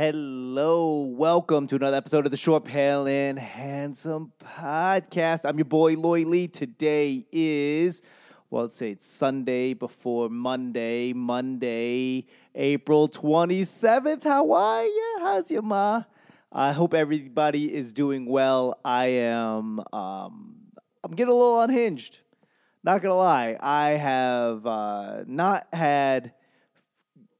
Hello, 0.00 1.00
welcome 1.00 1.66
to 1.66 1.74
another 1.74 1.96
episode 1.96 2.24
of 2.24 2.30
the 2.30 2.36
Short 2.36 2.64
Pale 2.64 3.08
and 3.08 3.36
Handsome 3.36 4.32
Podcast. 4.38 5.40
I'm 5.42 5.58
your 5.58 5.64
boy 5.64 5.96
Lloyd 5.96 6.28
Lee. 6.28 6.46
Today 6.46 7.26
is, 7.32 8.00
well, 8.48 8.62
let's 8.62 8.76
say 8.76 8.92
it's 8.92 9.04
Sunday 9.04 9.74
before 9.74 10.28
Monday, 10.28 11.12
Monday, 11.12 12.26
April 12.54 13.08
27th. 13.08 14.22
How 14.22 14.52
are 14.52 14.84
you? 14.84 15.16
How's 15.18 15.50
your 15.50 15.62
ma? 15.62 16.04
I 16.52 16.70
hope 16.70 16.94
everybody 16.94 17.74
is 17.74 17.92
doing 17.92 18.26
well. 18.26 18.78
I 18.84 19.06
am, 19.06 19.80
um, 19.92 20.54
I'm 21.02 21.10
getting 21.16 21.32
a 21.32 21.36
little 21.36 21.60
unhinged. 21.60 22.20
Not 22.84 23.02
gonna 23.02 23.16
lie, 23.16 23.56
I 23.58 23.88
have 23.96 24.64
uh, 24.64 25.24
not 25.26 25.66
had 25.72 26.34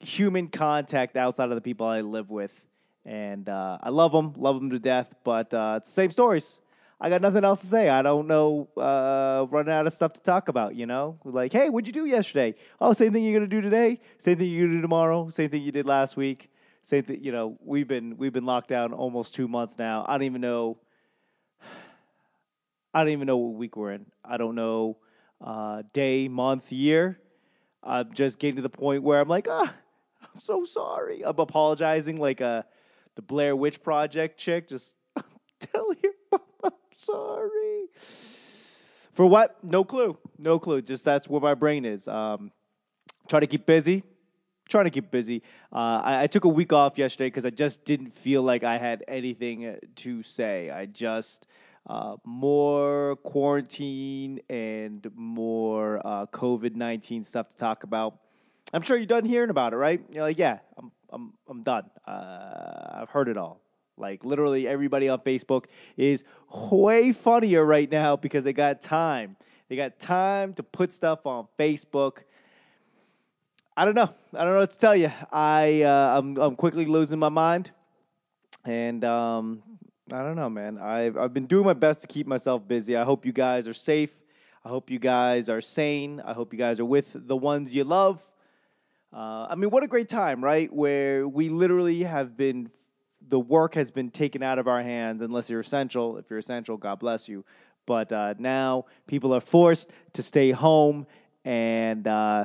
human 0.00 0.48
contact 0.48 1.16
outside 1.16 1.50
of 1.50 1.54
the 1.54 1.60
people 1.60 1.86
I 1.86 2.00
live 2.00 2.30
with, 2.30 2.64
and 3.04 3.48
uh, 3.48 3.78
I 3.82 3.90
love 3.90 4.12
them, 4.12 4.34
love 4.36 4.56
them 4.56 4.70
to 4.70 4.78
death. 4.78 5.14
But 5.24 5.52
uh, 5.52 5.74
it's 5.78 5.88
the 5.88 5.94
same 5.94 6.10
stories. 6.10 6.58
I 7.00 7.10
got 7.10 7.22
nothing 7.22 7.44
else 7.44 7.60
to 7.60 7.66
say. 7.66 7.88
I 7.88 8.02
don't 8.02 8.26
know, 8.26 8.68
uh, 8.76 9.46
running 9.50 9.72
out 9.72 9.86
of 9.86 9.94
stuff 9.94 10.14
to 10.14 10.20
talk 10.20 10.48
about. 10.48 10.74
You 10.74 10.86
know, 10.86 11.18
like, 11.24 11.52
hey, 11.52 11.70
what'd 11.70 11.86
you 11.86 11.92
do 11.92 12.06
yesterday? 12.06 12.54
Oh, 12.80 12.92
same 12.92 13.12
thing 13.12 13.24
you're 13.24 13.38
gonna 13.38 13.48
do 13.48 13.60
today. 13.60 14.00
Same 14.18 14.38
thing 14.38 14.50
you're 14.50 14.66
gonna 14.66 14.78
do 14.78 14.82
tomorrow. 14.82 15.28
Same 15.30 15.48
thing 15.50 15.62
you 15.62 15.72
did 15.72 15.86
last 15.86 16.16
week. 16.16 16.50
Same 16.82 17.04
thing. 17.04 17.22
You 17.22 17.32
know, 17.32 17.58
we've 17.64 17.86
been 17.86 18.16
we've 18.16 18.32
been 18.32 18.46
locked 18.46 18.68
down 18.68 18.92
almost 18.92 19.34
two 19.34 19.46
months 19.46 19.78
now. 19.78 20.04
I 20.08 20.14
don't 20.14 20.24
even 20.24 20.40
know. 20.40 20.78
I 22.94 23.04
don't 23.04 23.12
even 23.12 23.26
know 23.26 23.36
what 23.36 23.58
week 23.58 23.76
we're 23.76 23.92
in. 23.92 24.06
I 24.24 24.38
don't 24.38 24.54
know 24.54 24.96
uh, 25.40 25.82
day, 25.92 26.28
month, 26.28 26.72
year. 26.72 27.20
I'm 27.82 28.12
just 28.12 28.38
getting 28.38 28.56
to 28.56 28.62
the 28.62 28.68
point 28.68 29.02
where 29.02 29.20
I'm 29.20 29.28
like, 29.28 29.46
ah, 29.48 29.72
I'm 30.22 30.40
so 30.40 30.64
sorry. 30.64 31.22
I'm 31.24 31.38
apologizing 31.38 32.18
like 32.18 32.40
uh, 32.40 32.62
the 33.14 33.22
Blair 33.22 33.56
Witch 33.56 33.82
Project 33.82 34.38
chick. 34.38 34.68
Just 34.68 34.94
tell 35.60 35.92
your 36.02 36.12
mom 36.30 36.40
I'm 36.64 36.72
sorry. 36.96 37.86
For 39.12 39.26
what? 39.26 39.62
No 39.64 39.84
clue. 39.84 40.16
No 40.38 40.58
clue. 40.58 40.82
Just 40.82 41.04
that's 41.04 41.28
where 41.28 41.40
my 41.40 41.54
brain 41.54 41.84
is. 41.84 42.06
Um, 42.06 42.52
try 43.28 43.40
to 43.40 43.46
keep 43.46 43.66
busy. 43.66 44.04
Trying 44.68 44.84
to 44.84 44.90
keep 44.90 45.10
busy. 45.10 45.42
Uh, 45.72 46.00
I, 46.04 46.22
I 46.24 46.26
took 46.26 46.44
a 46.44 46.48
week 46.48 46.72
off 46.72 46.98
yesterday 46.98 47.26
because 47.26 47.44
I 47.44 47.50
just 47.50 47.84
didn't 47.84 48.10
feel 48.14 48.42
like 48.42 48.64
I 48.64 48.76
had 48.76 49.02
anything 49.08 49.76
to 49.96 50.22
say. 50.22 50.70
I 50.70 50.86
just 50.86 51.46
uh, 51.88 52.16
more 52.24 53.16
quarantine 53.16 54.40
and 54.50 55.10
more 55.16 56.06
uh, 56.06 56.26
COVID 56.26 56.76
nineteen 56.76 57.24
stuff 57.24 57.48
to 57.48 57.56
talk 57.56 57.82
about. 57.82 58.18
I'm 58.72 58.82
sure 58.82 58.96
you're 58.96 59.06
done 59.06 59.24
hearing 59.24 59.50
about 59.50 59.72
it, 59.72 59.76
right? 59.76 60.00
You're 60.10 60.22
like, 60.22 60.38
yeah, 60.38 60.58
I'm, 60.76 60.92
I'm, 61.10 61.32
I'm 61.48 61.62
done. 61.62 61.84
Uh, 62.06 63.00
I've 63.02 63.10
heard 63.10 63.28
it 63.28 63.36
all. 63.36 63.60
Like 63.96 64.24
literally 64.24 64.68
everybody 64.68 65.08
on 65.08 65.18
Facebook 65.20 65.64
is 65.96 66.24
way 66.52 67.12
funnier 67.12 67.64
right 67.64 67.90
now 67.90 68.16
because 68.16 68.44
they 68.44 68.52
got 68.52 68.80
time. 68.80 69.36
They 69.68 69.76
got 69.76 69.98
time 69.98 70.54
to 70.54 70.62
put 70.62 70.92
stuff 70.92 71.26
on 71.26 71.46
Facebook. 71.58 72.18
I 73.76 73.84
don't 73.84 73.94
know. 73.94 74.12
I 74.34 74.44
don't 74.44 74.54
know 74.54 74.60
what 74.60 74.70
to 74.70 74.78
tell 74.78 74.96
you. 74.96 75.12
I 75.32 75.82
uh, 75.82 76.18
I'm 76.18 76.36
I'm 76.38 76.56
quickly 76.56 76.86
losing 76.86 77.18
my 77.18 77.28
mind, 77.28 77.70
and 78.64 79.04
um, 79.04 79.62
I 80.12 80.22
don't 80.22 80.36
know, 80.36 80.48
man. 80.48 80.78
I've 80.78 81.16
I've 81.16 81.34
been 81.34 81.46
doing 81.46 81.64
my 81.64 81.74
best 81.74 82.00
to 82.00 82.06
keep 82.06 82.26
myself 82.26 82.66
busy. 82.66 82.96
I 82.96 83.04
hope 83.04 83.26
you 83.26 83.32
guys 83.32 83.68
are 83.68 83.74
safe. 83.74 84.14
I 84.64 84.68
hope 84.68 84.90
you 84.90 84.98
guys 84.98 85.48
are 85.48 85.60
sane. 85.60 86.20
I 86.24 86.32
hope 86.32 86.52
you 86.52 86.58
guys 86.58 86.80
are 86.80 86.84
with 86.84 87.10
the 87.14 87.36
ones 87.36 87.74
you 87.74 87.84
love. 87.84 88.28
Uh, 89.12 89.46
I 89.48 89.54
mean, 89.54 89.70
what 89.70 89.82
a 89.82 89.88
great 89.88 90.08
time, 90.08 90.44
right? 90.44 90.72
Where 90.72 91.26
we 91.26 91.48
literally 91.48 92.02
have 92.02 92.36
been, 92.36 92.70
the 93.26 93.40
work 93.40 93.74
has 93.74 93.90
been 93.90 94.10
taken 94.10 94.42
out 94.42 94.58
of 94.58 94.68
our 94.68 94.82
hands, 94.82 95.22
unless 95.22 95.48
you're 95.48 95.60
essential. 95.60 96.18
If 96.18 96.28
you're 96.28 96.38
essential, 96.38 96.76
God 96.76 96.98
bless 96.98 97.28
you. 97.28 97.44
But 97.86 98.12
uh, 98.12 98.34
now 98.38 98.84
people 99.06 99.34
are 99.34 99.40
forced 99.40 99.90
to 100.12 100.22
stay 100.22 100.50
home 100.50 101.06
and 101.44 102.06
uh, 102.06 102.44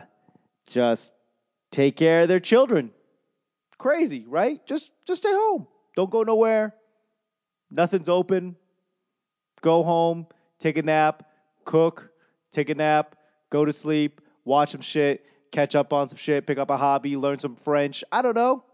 just 0.70 1.14
take 1.70 1.98
care 1.98 2.22
of 2.22 2.30
their 2.30 2.40
children. 2.40 2.92
Crazy, 3.78 4.26
right? 4.26 4.66
Just 4.66 4.92
just 5.06 5.24
stay 5.24 5.34
home. 5.34 5.68
Don't 5.98 6.10
go 6.10 6.24
nowhere. 6.24 6.74
Nothing's 7.70 8.08
open. 8.08 8.56
Go 9.62 9.84
home, 9.84 10.28
take 10.60 10.78
a 10.78 10.82
nap, 10.82 11.24
cook, 11.66 12.12
take 12.52 12.70
a 12.70 12.76
nap, 12.76 13.16
go 13.50 13.66
to 13.66 13.74
sleep, 13.74 14.22
watch 14.46 14.72
some 14.72 14.82
shit, 14.82 15.26
catch 15.54 15.76
up 15.76 15.94
on 15.94 16.10
some 16.10 16.18
shit, 16.18 16.46
pick 16.46 16.58
up 16.58 16.70
a 16.70 16.76
hobby, 16.76 17.16
learn 17.16 17.40
some 17.40 17.56
French. 17.56 18.04
I 18.12 18.22
don't 18.22 18.36
know. 18.36 18.66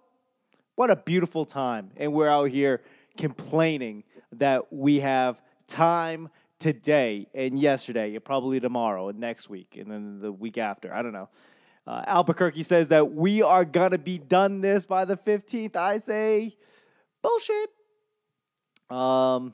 What 0.75 0.90
a 0.90 0.95
beautiful 0.95 1.45
time. 1.45 1.91
And 1.97 2.13
we're 2.13 2.29
out 2.29 2.50
here 2.50 2.81
complaining 3.17 4.06
that 4.38 4.72
we 4.72 5.01
have 5.01 5.41
time 5.68 6.29
today 6.57 7.28
and 7.35 7.59
yesterday 7.59 8.16
and 8.16 8.23
probably 8.23 8.59
tomorrow 8.59 9.09
and 9.09 9.19
next 9.19 9.50
week 9.50 9.78
and 9.78 9.91
then 9.91 10.19
the 10.22 10.31
week 10.31 10.57
after. 10.57 10.94
I 10.94 11.01
don't 11.01 11.12
know. 11.12 11.29
Uh, 11.85 12.03
Albuquerque 12.07 12.63
says 12.63 12.88
that 12.89 13.13
we 13.13 13.41
are 13.41 13.66
going 13.66 13.91
to 13.91 13.97
be 13.97 14.18
done 14.18 14.62
this 14.62 14.85
by 14.85 15.03
the 15.03 15.18
15th. 15.18 15.75
I 15.75 15.97
say 15.97 16.56
bullshit. 17.22 17.69
Um, 18.89 19.53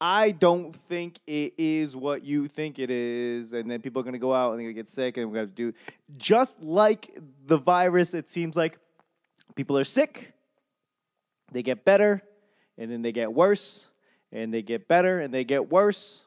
I 0.00 0.30
don't 0.30 0.74
think 0.74 1.18
it 1.26 1.54
is 1.58 1.96
what 1.96 2.24
you 2.24 2.46
think 2.46 2.78
it 2.78 2.90
is, 2.90 3.52
and 3.52 3.68
then 3.68 3.80
people 3.80 4.00
are 4.00 4.04
gonna 4.04 4.18
go 4.18 4.32
out 4.32 4.52
and 4.52 4.60
they're 4.60 4.66
gonna 4.66 4.74
get 4.74 4.88
sick, 4.88 5.16
and 5.16 5.28
we're 5.30 5.34
gonna 5.34 5.46
do 5.48 5.72
just 6.16 6.62
like 6.62 7.18
the 7.46 7.58
virus. 7.58 8.14
It 8.14 8.30
seems 8.30 8.56
like 8.56 8.78
people 9.56 9.76
are 9.76 9.84
sick, 9.84 10.32
they 11.50 11.62
get 11.62 11.84
better, 11.84 12.22
and 12.76 12.90
then 12.90 13.02
they 13.02 13.10
get 13.10 13.32
worse, 13.32 13.86
and 14.30 14.54
they 14.54 14.62
get 14.62 14.86
better, 14.86 15.18
and 15.18 15.34
they 15.34 15.44
get 15.44 15.68
worse. 15.68 16.24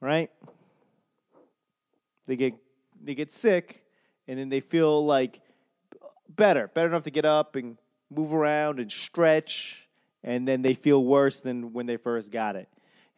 Right? 0.00 0.30
They 2.26 2.36
get 2.36 2.54
they 3.02 3.14
get 3.14 3.32
sick, 3.32 3.82
and 4.26 4.38
then 4.38 4.50
they 4.50 4.60
feel 4.60 5.06
like 5.06 5.40
better, 6.28 6.68
better 6.68 6.88
enough 6.88 7.04
to 7.04 7.10
get 7.10 7.24
up 7.24 7.56
and 7.56 7.78
move 8.10 8.34
around 8.34 8.78
and 8.78 8.92
stretch 8.92 9.87
and 10.22 10.46
then 10.46 10.62
they 10.62 10.74
feel 10.74 11.04
worse 11.04 11.40
than 11.40 11.72
when 11.72 11.86
they 11.86 11.96
first 11.96 12.30
got 12.30 12.56
it. 12.56 12.68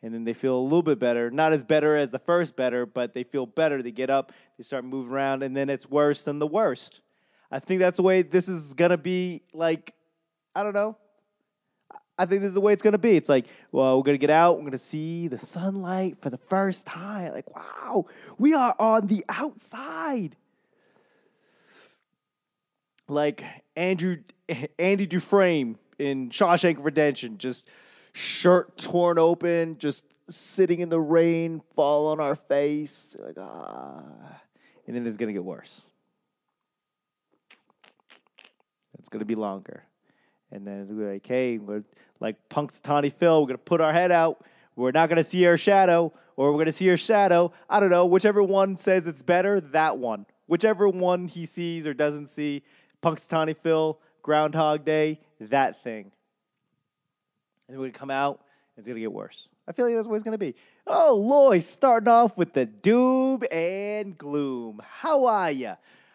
And 0.02 0.14
then 0.14 0.24
they 0.24 0.32
feel 0.32 0.56
a 0.58 0.62
little 0.62 0.82
bit 0.82 0.98
better, 0.98 1.30
not 1.30 1.52
as 1.52 1.62
better 1.62 1.96
as 1.96 2.10
the 2.10 2.18
first 2.18 2.56
better, 2.56 2.86
but 2.86 3.12
they 3.12 3.22
feel 3.22 3.44
better. 3.44 3.82
They 3.82 3.90
get 3.90 4.08
up, 4.08 4.32
they 4.56 4.64
start 4.64 4.84
moving 4.84 5.12
around, 5.12 5.42
and 5.42 5.54
then 5.54 5.68
it's 5.68 5.90
worse 5.90 6.22
than 6.22 6.38
the 6.38 6.46
worst. 6.46 7.02
I 7.50 7.58
think 7.58 7.80
that's 7.80 7.96
the 7.98 8.02
way 8.02 8.22
this 8.22 8.48
is 8.48 8.72
gonna 8.72 8.96
be. 8.96 9.42
Like, 9.52 9.94
I 10.54 10.62
don't 10.62 10.72
know. 10.72 10.96
I 12.18 12.26
think 12.26 12.42
this 12.42 12.48
is 12.48 12.54
the 12.54 12.60
way 12.60 12.72
it's 12.72 12.82
gonna 12.82 12.98
be. 12.98 13.16
It's 13.16 13.28
like, 13.28 13.46
well, 13.72 13.96
we're 13.96 14.04
gonna 14.04 14.18
get 14.18 14.30
out, 14.30 14.58
we're 14.58 14.64
gonna 14.64 14.78
see 14.78 15.28
the 15.28 15.38
sunlight 15.38 16.16
for 16.20 16.30
the 16.30 16.38
first 16.48 16.86
time. 16.86 17.32
Like, 17.32 17.54
wow, 17.54 18.06
we 18.38 18.54
are 18.54 18.74
on 18.78 19.06
the 19.06 19.24
outside. 19.28 20.36
Like 23.06 23.44
Andrew, 23.74 24.18
Andy 24.78 25.06
Dufresne 25.06 25.76
in 26.00 26.30
Shawshank 26.30 26.78
Redemption, 26.80 27.36
just 27.36 27.68
shirt 28.12 28.76
torn 28.78 29.18
open, 29.18 29.76
just 29.78 30.04
sitting 30.30 30.80
in 30.80 30.88
the 30.88 30.98
rain, 30.98 31.60
fall 31.76 32.08
on 32.08 32.20
our 32.20 32.34
face, 32.34 33.14
like 33.18 33.36
ah, 33.38 34.02
and 34.86 34.96
then 34.96 35.06
it's 35.06 35.16
gonna 35.16 35.32
get 35.32 35.44
worse. 35.44 35.82
It's 38.98 39.08
gonna 39.08 39.24
be 39.24 39.34
longer, 39.34 39.84
and 40.50 40.66
then 40.66 40.86
we're 40.90 41.12
like, 41.12 41.26
hey, 41.26 41.58
we're 41.58 41.84
like 42.18 42.36
Punxsutawney 42.48 43.12
Phil. 43.12 43.40
We're 43.42 43.48
gonna 43.48 43.58
put 43.58 43.80
our 43.80 43.92
head 43.92 44.10
out. 44.10 44.44
We're 44.76 44.92
not 44.92 45.08
gonna 45.10 45.24
see 45.24 45.46
our 45.46 45.58
shadow, 45.58 46.12
or 46.36 46.52
we're 46.52 46.58
gonna 46.60 46.72
see 46.72 46.88
our 46.90 46.96
shadow. 46.96 47.52
I 47.68 47.78
don't 47.78 47.90
know. 47.90 48.06
Whichever 48.06 48.42
one 48.42 48.76
says 48.76 49.06
it's 49.06 49.22
better, 49.22 49.60
that 49.60 49.98
one. 49.98 50.24
Whichever 50.46 50.88
one 50.88 51.28
he 51.28 51.44
sees 51.46 51.86
or 51.86 51.94
doesn't 51.94 52.28
see, 52.28 52.62
Punxsutawney 53.02 53.56
Phil, 53.56 53.98
Groundhog 54.22 54.84
Day, 54.84 55.20
that 55.48 55.82
thing. 55.82 56.10
And 57.68 57.76
then 57.76 57.80
we 57.80 57.90
come 57.90 58.10
out, 58.10 58.40
it's 58.76 58.86
going 58.86 58.96
to 58.96 59.00
get 59.00 59.12
worse. 59.12 59.48
I 59.68 59.72
feel 59.72 59.86
like 59.86 59.94
that's 59.94 60.08
what 60.08 60.14
it's 60.14 60.24
going 60.24 60.32
to 60.32 60.38
be. 60.38 60.54
Oh, 60.86 61.14
Lloyd, 61.14 61.62
starting 61.62 62.08
off 62.08 62.36
with 62.36 62.52
the 62.52 62.66
doom 62.66 63.42
and 63.52 64.16
gloom. 64.16 64.80
How 64.84 65.26
are 65.26 65.50
you? 65.50 65.74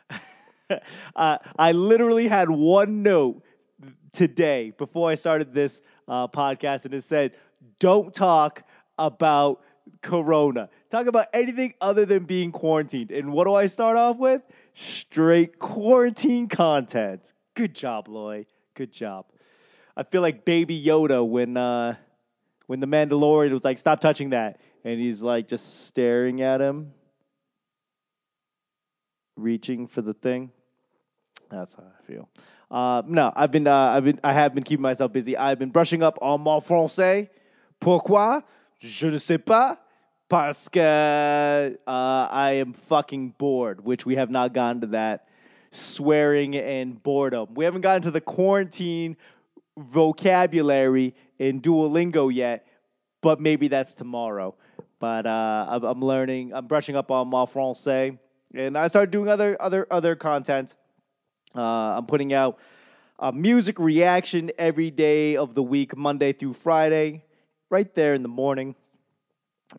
uh, 1.16 1.38
I 1.57 1.72
literally 1.72 2.27
had 2.27 2.50
one 2.50 3.04
note 3.04 3.44
today 4.12 4.74
before 4.77 5.10
I 5.10 5.16
started 5.16 5.54
this 5.54 5.81
uh, 6.07 6.27
podcast, 6.27 6.86
and 6.86 6.94
it 6.94 7.04
said, 7.04 7.33
Don't 7.80 8.13
talk 8.13 8.63
about 8.98 9.62
Corona. 10.01 10.69
Talk 10.89 11.07
about 11.07 11.27
anything 11.33 11.74
other 11.81 12.06
than 12.06 12.25
being 12.25 12.51
quarantined. 12.51 13.12
And 13.12 13.31
what 13.31 13.45
do 13.45 13.54
I 13.54 13.68
start 13.68 13.98
off 13.98 14.18
with? 14.18 14.42
Straight 14.74 15.60
quarantine 15.60 16.48
content. 16.48 17.33
Good 17.54 17.74
job, 17.74 18.07
Lloyd. 18.07 18.48
Good 18.75 18.92
job. 18.92 19.25
I 19.95 20.04
feel 20.04 20.22
like 20.22 20.44
Baby 20.44 20.81
Yoda 20.83 21.25
when 21.25 21.56
uh, 21.56 21.95
when 22.68 22.81
the 22.81 22.88
Mandalorian 22.88 23.51
was 23.54 23.63
like, 23.63 23.77
"Stop 23.77 24.01
touching 24.01 24.31
that," 24.31 24.60
and 24.83 25.00
he's 25.00 25.24
like 25.24 25.48
just 25.48 25.86
staring 25.86 26.42
at 26.42 26.60
him, 26.60 26.92
reaching 29.38 29.88
for 29.88 30.01
the 30.01 30.13
thing. 30.13 30.51
That's 31.50 31.74
how 31.74 31.83
I 31.83 32.06
feel. 32.06 32.27
Uh, 32.69 33.01
no, 33.07 33.31
I've 33.33 33.51
been, 33.51 33.68
uh, 33.68 33.74
I've 33.74 34.04
been, 34.04 34.19
I 34.24 34.33
have 34.33 34.54
been 34.54 34.63
keeping 34.63 34.81
myself 34.81 35.13
busy. 35.13 35.38
I've 35.38 35.60
been 35.60 35.69
brushing 35.69 36.04
up 36.04 36.18
on 36.22 36.42
mon 36.42 36.60
français. 36.60 37.30
Pourquoi? 37.80 38.42
Je 38.80 39.10
ne 39.10 39.18
sais 39.18 39.38
pas. 39.38 39.77
Parce 40.27 40.68
que 40.68 40.80
uh, 40.80 41.77
I 41.88 42.54
am 42.54 42.74
fucking 42.74 43.36
bored, 43.38 43.86
which 43.86 44.06
we 44.06 44.16
have 44.16 44.31
not 44.31 44.54
gotten 44.54 44.81
to 44.81 44.88
that 44.88 45.27
swearing 45.75 46.56
and 46.56 47.01
boredom. 47.01 47.54
We 47.54 47.66
haven't 47.66 47.81
gotten 47.81 48.01
to 48.04 48.12
the 48.12 48.22
quarantine 48.22 49.18
vocabulary 49.77 51.16
in 51.38 51.62
Duolingo 51.62 52.33
yet, 52.33 52.68
but 53.22 53.39
maybe 53.39 53.68
that's 53.68 53.94
tomorrow. 53.94 54.56
But 55.00 55.25
uh, 55.25 55.80
I'm, 55.83 56.01
learning. 56.01 56.54
I'm 56.54 56.68
brushing 56.68 56.95
up 56.95 57.12
on 57.12 57.27
mon 57.27 57.48
français, 57.48 58.18
and 58.54 58.77
I 58.77 58.88
started 58.88 59.12
doing 59.12 59.27
other 59.27 59.57
other 59.60 59.86
other 59.92 60.16
content. 60.16 60.75
Uh, 61.54 61.98
I'm 61.98 62.06
putting 62.06 62.33
out 62.33 62.57
a 63.19 63.31
music 63.31 63.80
reaction 63.80 64.51
every 64.57 64.92
day 64.92 65.36
of 65.36 65.54
the 65.56 65.63
week, 65.63 65.95
Monday 65.95 66.33
through 66.33 66.54
Friday, 66.54 67.24
right 67.69 67.94
there 67.95 68.13
in 68.13 68.24
the 68.24 68.30
morning. 68.30 68.75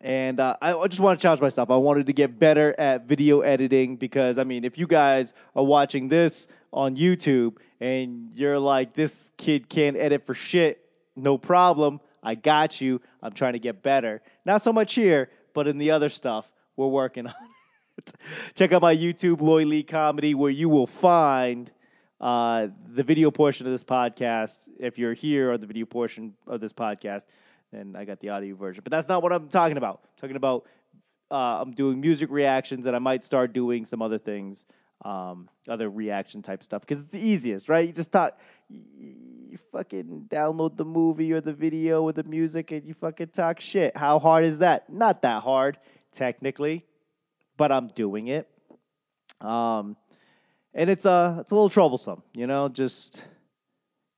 And 0.01 0.39
uh, 0.39 0.57
I 0.61 0.87
just 0.87 0.99
want 0.99 1.19
to 1.19 1.21
challenge 1.21 1.41
myself. 1.41 1.71
I 1.71 1.77
wanted 1.77 2.07
to 2.07 2.13
get 2.13 2.37
better 2.37 2.75
at 2.77 3.05
video 3.07 3.41
editing 3.41 3.95
because, 3.95 4.37
I 4.37 4.43
mean, 4.43 4.65
if 4.65 4.77
you 4.77 4.85
guys 4.85 5.33
are 5.55 5.63
watching 5.63 6.09
this 6.09 6.47
on 6.73 6.95
YouTube 6.97 7.57
and 7.79 8.29
you're 8.33 8.59
like, 8.59 8.93
this 8.93 9.31
kid 9.37 9.69
can't 9.69 9.95
edit 9.97 10.25
for 10.25 10.33
shit, 10.33 10.83
no 11.15 11.37
problem. 11.37 12.01
I 12.21 12.35
got 12.35 12.81
you. 12.81 13.01
I'm 13.23 13.31
trying 13.31 13.53
to 13.53 13.59
get 13.59 13.81
better. 13.81 14.21
Not 14.45 14.61
so 14.61 14.73
much 14.73 14.93
here, 14.93 15.29
but 15.53 15.67
in 15.67 15.77
the 15.77 15.91
other 15.91 16.09
stuff, 16.09 16.51
we're 16.75 16.87
working 16.87 17.27
on 17.27 17.33
it. 17.97 18.13
Check 18.55 18.73
out 18.73 18.81
my 18.81 18.95
YouTube, 18.95 19.41
Lloyd 19.41 19.67
Lee 19.67 19.83
Comedy, 19.83 20.35
where 20.35 20.51
you 20.51 20.67
will 20.67 20.87
find 20.87 21.71
uh, 22.19 22.67
the 22.93 23.03
video 23.03 23.31
portion 23.31 23.65
of 23.65 23.71
this 23.71 23.83
podcast. 23.83 24.69
If 24.79 24.97
you're 24.97 25.13
here 25.13 25.51
or 25.51 25.57
the 25.57 25.67
video 25.67 25.85
portion 25.85 26.33
of 26.45 26.59
this 26.59 26.73
podcast, 26.73 27.23
then 27.71 27.95
I 27.97 28.05
got 28.05 28.19
the 28.19 28.29
audio 28.29 28.55
version. 28.55 28.81
But 28.83 28.91
that's 28.91 29.09
not 29.09 29.21
what 29.21 29.33
I'm 29.33 29.49
talking 29.49 29.77
about. 29.77 30.01
I'm 30.03 30.21
talking 30.21 30.35
about 30.35 30.65
uh, 31.29 31.61
I'm 31.61 31.71
doing 31.71 31.99
music 31.99 32.29
reactions, 32.31 32.85
and 32.85 32.95
I 32.95 32.99
might 32.99 33.23
start 33.23 33.53
doing 33.53 33.85
some 33.85 34.01
other 34.01 34.17
things, 34.17 34.65
um, 35.03 35.49
other 35.67 35.89
reaction 35.89 36.41
type 36.41 36.63
stuff, 36.63 36.81
because 36.81 37.01
it's 37.01 37.11
the 37.11 37.19
easiest, 37.19 37.67
right? 37.67 37.85
You 37.85 37.93
just 37.93 38.11
talk, 38.11 38.39
you 38.69 39.57
fucking 39.71 40.27
download 40.29 40.77
the 40.77 40.85
movie 40.85 41.33
or 41.33 41.41
the 41.41 41.53
video 41.53 42.03
or 42.03 42.13
the 42.13 42.23
music, 42.23 42.71
and 42.71 42.85
you 42.85 42.93
fucking 42.93 43.27
talk 43.27 43.59
shit. 43.59 43.97
How 43.97 44.19
hard 44.19 44.45
is 44.45 44.59
that? 44.59 44.89
Not 44.89 45.21
that 45.23 45.43
hard, 45.43 45.77
technically, 46.13 46.85
but 47.57 47.71
I'm 47.71 47.89
doing 47.89 48.27
it. 48.27 48.47
Um, 49.41 49.97
and 50.73 50.89
it's 50.89 51.05
a 51.05 51.37
it's 51.41 51.51
a 51.51 51.55
little 51.55 51.69
troublesome, 51.69 52.23
you 52.33 52.47
know, 52.47 52.69
just 52.69 53.23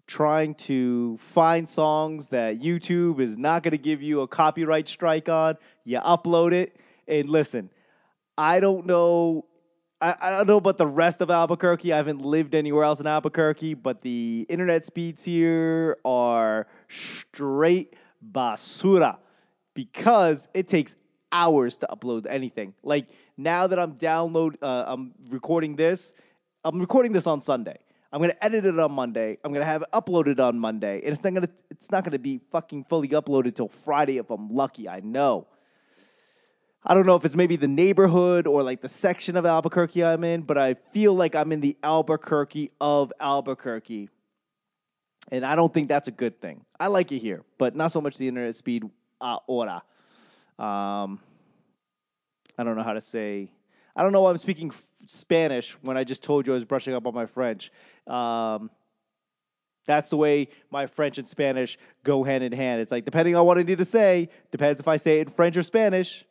trying 0.10 0.56
to 0.56 1.16
find 1.18 1.70
songs 1.70 2.30
that 2.30 2.60
YouTube 2.60 3.20
is 3.20 3.38
not 3.38 3.62
going 3.62 3.74
to 3.74 3.78
give 3.78 4.02
you 4.02 4.22
a 4.22 4.28
copyright 4.28 4.88
strike 4.88 5.30
on. 5.30 5.56
You 5.86 6.00
upload 6.00 6.52
it, 6.52 6.76
and 7.08 7.30
listen, 7.30 7.70
I 8.36 8.60
don't 8.60 8.88
know. 8.88 9.46
I, 10.02 10.16
I 10.20 10.32
don't 10.32 10.48
know 10.48 10.58
about 10.58 10.80
the 10.80 10.88
rest 10.88 11.22
of 11.22 11.30
Albuquerque. 11.30 11.94
I 11.94 11.98
haven't 11.98 12.22
lived 12.22 12.56
anywhere 12.56 12.86
else 12.86 13.00
in 13.00 13.06
Albuquerque, 13.06 13.76
but 13.76 14.02
the 14.02 14.48
internet 14.50 14.84
speeds 14.84 15.24
here 15.24 15.98
are 16.04 16.66
straight 16.88 17.96
basura 18.34 19.18
because 19.76 20.48
it 20.56 20.68
takes 20.68 20.96
hours 21.32 21.78
to 21.78 21.88
upload 21.88 22.26
anything. 22.28 22.74
Like 22.82 23.10
now 23.38 23.68
that 23.68 23.78
I'm 23.78 23.94
download, 23.94 24.56
uh, 24.62 24.86
I'm 24.88 25.14
recording 25.30 25.76
this. 25.76 26.14
I'm 26.64 26.80
recording 26.80 27.12
this 27.12 27.28
on 27.28 27.42
Sunday. 27.42 27.78
I'm 28.12 28.22
gonna 28.22 28.36
edit 28.42 28.66
it 28.66 28.80
on 28.80 28.92
Monday. 28.92 29.38
I'm 29.44 29.54
gonna 29.54 29.66
have 29.66 29.84
it 29.84 29.90
uploaded 29.94 30.40
on 30.40 30.58
Monday, 30.58 31.02
and 31.04 31.14
it's 31.14 31.24
not 31.24 31.34
gonna 31.34 31.50
it's 31.70 31.92
not 31.92 32.04
gonna 32.04 32.20
be 32.20 32.40
fucking 32.52 32.86
fully 32.86 33.10
uploaded 33.10 33.56
till 33.56 33.68
Friday 33.68 34.18
if 34.18 34.30
I'm 34.30 34.50
lucky. 34.50 34.90
I 34.90 35.00
know. 35.02 35.48
I 36.84 36.94
don't 36.94 37.06
know 37.06 37.16
if 37.16 37.26
it's 37.26 37.36
maybe 37.36 37.56
the 37.56 37.68
neighborhood 37.68 38.48
or 38.48 38.64
like 38.64 38.82
the 38.82 38.90
section 38.90 39.36
of 39.36 39.46
Albuquerque 39.46 40.04
I'm 40.04 40.24
in, 40.24 40.42
but 40.42 40.58
I 40.58 40.76
feel 40.94 41.14
like 41.14 41.36
I'm 41.36 41.52
in 41.52 41.60
the 41.60 41.78
Albuquerque 41.84 42.72
of 42.80 43.12
Albuquerque. 43.20 44.10
And 45.32 45.46
I 45.46 45.56
don't 45.56 45.74
think 45.74 45.90
that's 45.90 46.08
a 46.08 46.12
good 46.12 46.42
thing. 46.42 46.66
I 46.80 46.88
like 46.88 47.12
it 47.12 47.20
here, 47.20 47.44
but 47.58 47.76
not 47.76 47.92
so 47.92 48.02
much 48.02 48.18
the 48.18 48.28
internet 48.28 48.56
speed 48.56 48.90
ahora. 49.22 49.84
Um, 50.58 51.20
I 52.58 52.64
don't 52.64 52.76
know 52.76 52.84
how 52.84 52.94
to 52.94 53.02
say. 53.02 53.52
I 54.00 54.02
don't 54.02 54.14
know 54.14 54.22
why 54.22 54.30
I'm 54.30 54.38
speaking 54.38 54.70
f- 54.70 54.82
Spanish 55.08 55.74
when 55.82 55.98
I 55.98 56.06
just 56.06 56.24
told 56.24 56.48
you 56.48 56.54
I 56.54 56.56
was 56.56 56.64
brushing 56.64 56.94
up 56.94 57.06
on 57.06 57.14
my 57.14 57.26
French. 57.26 57.70
Um, 58.08 58.72
that's 59.86 60.10
the 60.10 60.16
way 60.16 60.48
my 60.72 60.86
French 60.86 61.18
and 61.18 61.28
Spanish 61.28 61.78
go 62.06 62.24
hand 62.24 62.42
in 62.42 62.54
hand. 62.54 62.80
It's 62.80 62.94
like 62.94 63.04
depending 63.04 63.36
on 63.36 63.46
what 63.46 63.58
I 63.58 63.64
need 63.64 63.80
to 63.80 63.84
say, 63.84 64.30
depends 64.52 64.80
if 64.80 64.88
I 64.88 64.96
say 64.96 65.20
it 65.20 65.28
in 65.28 65.34
French 65.34 65.58
or 65.58 65.64
Spanish. 65.64 66.24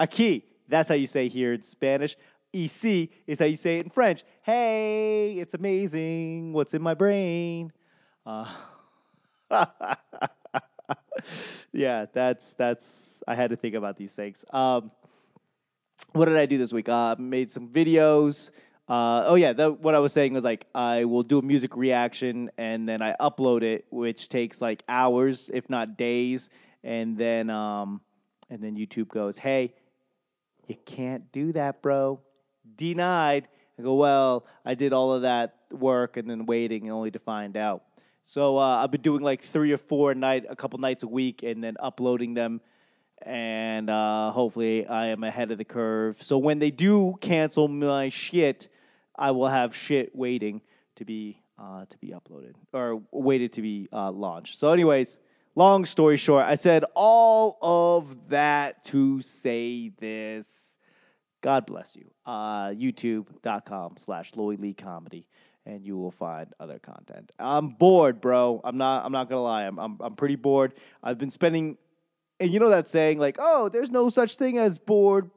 Aquí, 0.00 0.44
that's 0.66 0.88
how 0.88 0.94
you 0.94 1.06
say 1.06 1.28
here 1.28 1.52
in 1.52 1.60
Spanish. 1.60 2.16
Ici 2.54 3.10
is 3.26 3.38
how 3.38 3.44
you 3.44 3.56
say 3.56 3.76
it 3.76 3.84
in 3.84 3.90
French. 3.90 4.24
Hey, 4.40 5.34
it's 5.38 5.52
amazing 5.52 6.54
what's 6.54 6.72
in 6.72 6.80
my 6.80 6.94
brain. 6.94 7.70
Uh, 8.24 8.50
yeah, 11.70 12.06
that's 12.14 12.54
that's. 12.54 13.22
I 13.28 13.34
had 13.34 13.50
to 13.50 13.56
think 13.56 13.74
about 13.74 13.98
these 13.98 14.14
things. 14.14 14.42
Um, 14.48 14.90
what 16.12 16.26
did 16.26 16.36
I 16.36 16.46
do 16.46 16.58
this 16.58 16.72
week? 16.72 16.88
Uh, 16.88 17.16
made 17.18 17.50
some 17.50 17.68
videos. 17.68 18.50
Uh, 18.88 19.24
oh 19.26 19.34
yeah, 19.36 19.52
the, 19.52 19.72
what 19.72 19.94
I 19.94 19.98
was 19.98 20.12
saying 20.12 20.34
was 20.34 20.44
like 20.44 20.66
I 20.74 21.04
will 21.04 21.22
do 21.22 21.38
a 21.38 21.42
music 21.42 21.76
reaction 21.76 22.50
and 22.58 22.88
then 22.88 23.00
I 23.00 23.14
upload 23.20 23.62
it, 23.62 23.86
which 23.90 24.28
takes 24.28 24.60
like 24.60 24.82
hours, 24.88 25.50
if 25.54 25.70
not 25.70 25.96
days, 25.96 26.50
and 26.84 27.16
then 27.16 27.48
um, 27.48 28.00
and 28.50 28.62
then 28.62 28.76
YouTube 28.76 29.08
goes, 29.08 29.38
"Hey, 29.38 29.74
you 30.66 30.76
can't 30.84 31.30
do 31.32 31.52
that, 31.52 31.80
bro. 31.80 32.20
Denied." 32.76 33.48
I 33.78 33.82
go, 33.82 33.94
"Well, 33.94 34.46
I 34.64 34.74
did 34.74 34.92
all 34.92 35.14
of 35.14 35.22
that 35.22 35.56
work 35.70 36.16
and 36.16 36.28
then 36.28 36.44
waiting 36.44 36.90
only 36.90 37.10
to 37.12 37.18
find 37.18 37.56
out." 37.56 37.84
So 38.22 38.58
uh, 38.58 38.82
I've 38.82 38.90
been 38.90 39.00
doing 39.00 39.22
like 39.22 39.42
three 39.42 39.72
or 39.72 39.78
four 39.78 40.14
night, 40.14 40.44
a 40.48 40.54
couple 40.54 40.78
nights 40.78 41.02
a 41.02 41.08
week, 41.08 41.42
and 41.42 41.62
then 41.62 41.76
uploading 41.80 42.34
them 42.34 42.60
and 43.24 43.88
uh, 43.90 44.30
hopefully 44.32 44.86
I 44.86 45.06
am 45.06 45.24
ahead 45.24 45.50
of 45.50 45.58
the 45.58 45.64
curve. 45.64 46.22
So 46.22 46.38
when 46.38 46.58
they 46.58 46.70
do 46.70 47.16
cancel 47.20 47.68
my 47.68 48.08
shit, 48.08 48.68
I 49.16 49.30
will 49.30 49.48
have 49.48 49.74
shit 49.74 50.14
waiting 50.14 50.62
to 50.96 51.04
be 51.04 51.42
uh, 51.58 51.84
to 51.88 51.98
be 51.98 52.08
uploaded 52.08 52.54
or 52.72 53.02
waited 53.12 53.52
to 53.54 53.62
be 53.62 53.88
uh, 53.92 54.10
launched. 54.10 54.58
So, 54.58 54.72
anyways, 54.72 55.18
long 55.54 55.84
story 55.84 56.16
short, 56.16 56.44
I 56.44 56.56
said 56.56 56.84
all 56.94 57.58
of 57.62 58.28
that 58.28 58.84
to 58.84 59.20
say 59.20 59.90
this. 60.00 60.76
God 61.40 61.66
bless 61.66 61.96
you. 61.96 62.10
Uh, 62.24 62.68
YouTube.com 62.68 63.96
slash 63.98 64.34
Lloyd 64.36 64.60
Lee 64.60 64.74
Comedy, 64.74 65.26
and 65.66 65.84
you 65.84 65.96
will 65.96 66.12
find 66.12 66.52
other 66.60 66.78
content. 66.78 67.32
I'm 67.38 67.70
bored, 67.70 68.20
bro. 68.20 68.60
I'm 68.62 68.78
not. 68.78 69.04
I'm 69.04 69.12
not 69.12 69.28
gonna 69.28 69.42
lie. 69.42 69.64
I'm. 69.64 69.78
I'm. 69.78 69.98
I'm 70.00 70.16
pretty 70.16 70.36
bored. 70.36 70.74
I've 71.02 71.18
been 71.18 71.30
spending 71.30 71.78
and 72.42 72.52
you 72.52 72.58
know 72.58 72.70
that 72.70 72.88
saying 72.88 73.18
like, 73.18 73.36
"Oh, 73.38 73.68
there's 73.68 73.90
no 73.90 74.08
such 74.08 74.36
thing 74.36 74.58
as 74.58 74.76
bored, 74.78 75.30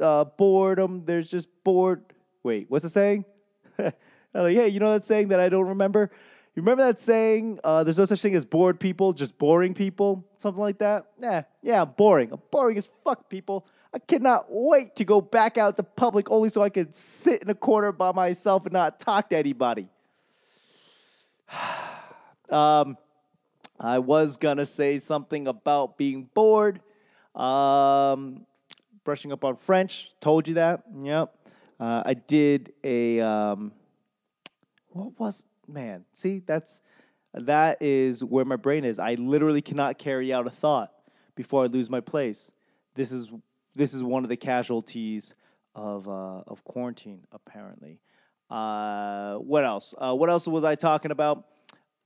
uh, 0.00 0.24
boredom. 0.24 1.04
There's 1.04 1.28
just 1.28 1.48
bored." 1.62 2.02
Wait, 2.42 2.66
what's 2.70 2.82
the 2.82 2.88
saying? 2.88 3.26
like, 3.78 3.94
hey, 4.34 4.68
you 4.68 4.80
know 4.80 4.92
that 4.92 5.04
saying 5.04 5.28
that 5.28 5.38
I 5.38 5.50
don't 5.50 5.68
remember? 5.68 6.10
You 6.56 6.62
remember 6.62 6.84
that 6.84 6.98
saying? 6.98 7.60
Uh, 7.62 7.84
there's 7.84 7.98
no 7.98 8.06
such 8.06 8.22
thing 8.22 8.34
as 8.34 8.46
bored 8.46 8.80
people, 8.80 9.12
just 9.12 9.38
boring 9.38 9.74
people, 9.74 10.26
something 10.38 10.60
like 10.60 10.78
that. 10.78 11.06
Yeah, 11.20 11.42
yeah, 11.62 11.82
I'm 11.82 11.90
boring. 11.90 12.32
I'm 12.32 12.40
boring 12.50 12.78
as 12.78 12.88
fuck, 13.04 13.28
people. 13.28 13.66
I 13.92 13.98
cannot 13.98 14.46
wait 14.48 14.96
to 14.96 15.04
go 15.04 15.20
back 15.20 15.58
out 15.58 15.76
to 15.76 15.82
public 15.82 16.30
only 16.30 16.48
so 16.48 16.62
I 16.62 16.70
can 16.70 16.92
sit 16.92 17.42
in 17.42 17.50
a 17.50 17.54
corner 17.54 17.92
by 17.92 18.12
myself 18.12 18.64
and 18.64 18.72
not 18.72 18.98
talk 18.98 19.28
to 19.30 19.36
anybody. 19.36 19.88
um, 22.48 22.96
I 23.80 23.98
was 23.98 24.36
gonna 24.36 24.66
say 24.66 24.98
something 24.98 25.48
about 25.48 25.96
being 25.96 26.28
bored. 26.34 26.80
Um, 27.34 28.44
brushing 29.04 29.32
up 29.32 29.42
on 29.42 29.56
French. 29.56 30.10
Told 30.20 30.46
you 30.46 30.54
that. 30.54 30.82
Yep. 31.02 31.34
Uh, 31.78 32.02
I 32.04 32.14
did 32.14 32.74
a. 32.84 33.20
Um, 33.20 33.72
what 34.88 35.18
was 35.18 35.46
man? 35.66 36.04
See, 36.12 36.42
that's 36.44 36.80
that 37.32 37.80
is 37.80 38.22
where 38.22 38.44
my 38.44 38.56
brain 38.56 38.84
is. 38.84 38.98
I 38.98 39.14
literally 39.14 39.62
cannot 39.62 39.98
carry 39.98 40.30
out 40.30 40.46
a 40.46 40.50
thought 40.50 40.92
before 41.34 41.64
I 41.64 41.66
lose 41.66 41.88
my 41.88 42.00
place. 42.00 42.52
This 42.94 43.12
is 43.12 43.30
this 43.74 43.94
is 43.94 44.02
one 44.02 44.24
of 44.24 44.28
the 44.28 44.36
casualties 44.36 45.34
of 45.74 46.06
uh, 46.06 46.42
of 46.46 46.62
quarantine. 46.64 47.24
Apparently. 47.32 47.98
Uh, 48.50 49.36
what 49.36 49.64
else? 49.64 49.94
Uh, 49.96 50.12
what 50.12 50.28
else 50.28 50.46
was 50.46 50.64
I 50.64 50.74
talking 50.74 51.12
about? 51.12 51.46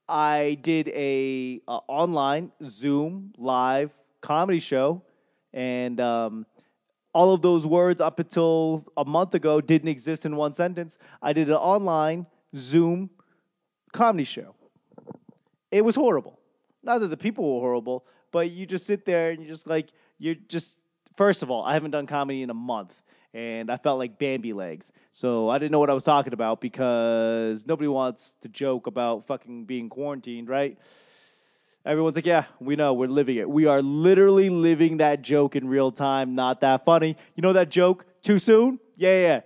I 0.09 0.59
did 0.63 0.89
a, 0.89 1.61
online 1.67 2.53
Zoom 2.65 3.33
live 3.39 3.93
comedy 4.21 4.61
show, 4.61 5.03
and 5.53 6.01
um, 6.01 6.47
all 7.13 7.33
of 7.33 7.43
those 7.43 7.67
words 7.67 8.01
up 8.01 8.19
until 8.19 8.85
a 8.97 9.05
month 9.05 9.35
ago 9.35 9.61
didn't 9.61 9.89
exist 9.89 10.27
in 10.27 10.37
one 10.37 10.53
sentence. 10.53 10.99
I 11.23 11.33
did 11.33 11.49
an 11.49 11.55
online 11.55 12.27
Zoom 12.57 13.11
comedy 13.93 14.25
show. 14.25 14.55
It 15.71 15.85
was 15.85 15.95
horrible. 15.95 16.39
Not 16.83 17.01
that 17.01 17.09
the 17.09 17.17
people 17.17 17.55
were 17.55 17.61
horrible, 17.61 18.05
but 18.31 18.51
you 18.51 18.67
just 18.67 18.87
sit 18.87 19.05
there 19.05 19.31
and 19.31 19.41
you're 19.41 19.51
just 19.51 19.67
like 19.67 19.89
you're 20.19 20.35
just 20.35 20.79
first 21.17 21.43
of 21.43 21.51
all, 21.51 21.65
I 21.65 21.75
haven't 21.75 21.93
done 21.93 22.07
comedy 22.07 22.43
in 22.43 22.51
a 22.51 22.55
month 22.55 22.93
and 23.35 23.69
I 23.69 23.77
felt 23.77 23.99
like 23.99 24.17
Bambi 24.17 24.53
legs. 24.53 24.93
So 25.11 25.51
I 25.51 25.59
didn't 25.59 25.73
know 25.73 25.81
what 25.81 25.91
I 25.91 25.93
was 25.93 26.05
talking 26.05 26.33
about 26.33 26.61
because 26.61 27.67
nobody 27.67 27.89
wants 27.89 28.37
to 28.43 28.49
joke 28.49 28.87
about 28.87 29.27
fucking 29.27 29.65
being 29.65 29.89
quarantined, 29.89 30.49
right? 30.49 30.79
Everyone's 31.85 32.17
like, 32.17 32.27
yeah, 32.27 32.45
we 32.61 32.77
know, 32.77 32.95
we're 32.95 33.09
living 33.09 33.37
it. 33.37 33.51
We 33.51 33.67
are 33.67 33.83
literally 33.83 34.49
living 34.49 34.99
that 34.99 35.21
joke 35.21 35.57
in 35.57 35.69
real 35.69 35.91
time. 35.93 36.35
Not 36.35 36.61
that 36.61 36.85
funny. 36.85 37.17
You 37.35 37.43
know 37.43 37.53
that 37.53 37.69
joke? 37.69 38.07
Too 38.23 38.39
soon? 38.39 38.79
Yeah, 38.97 39.21
yeah. 39.21 39.41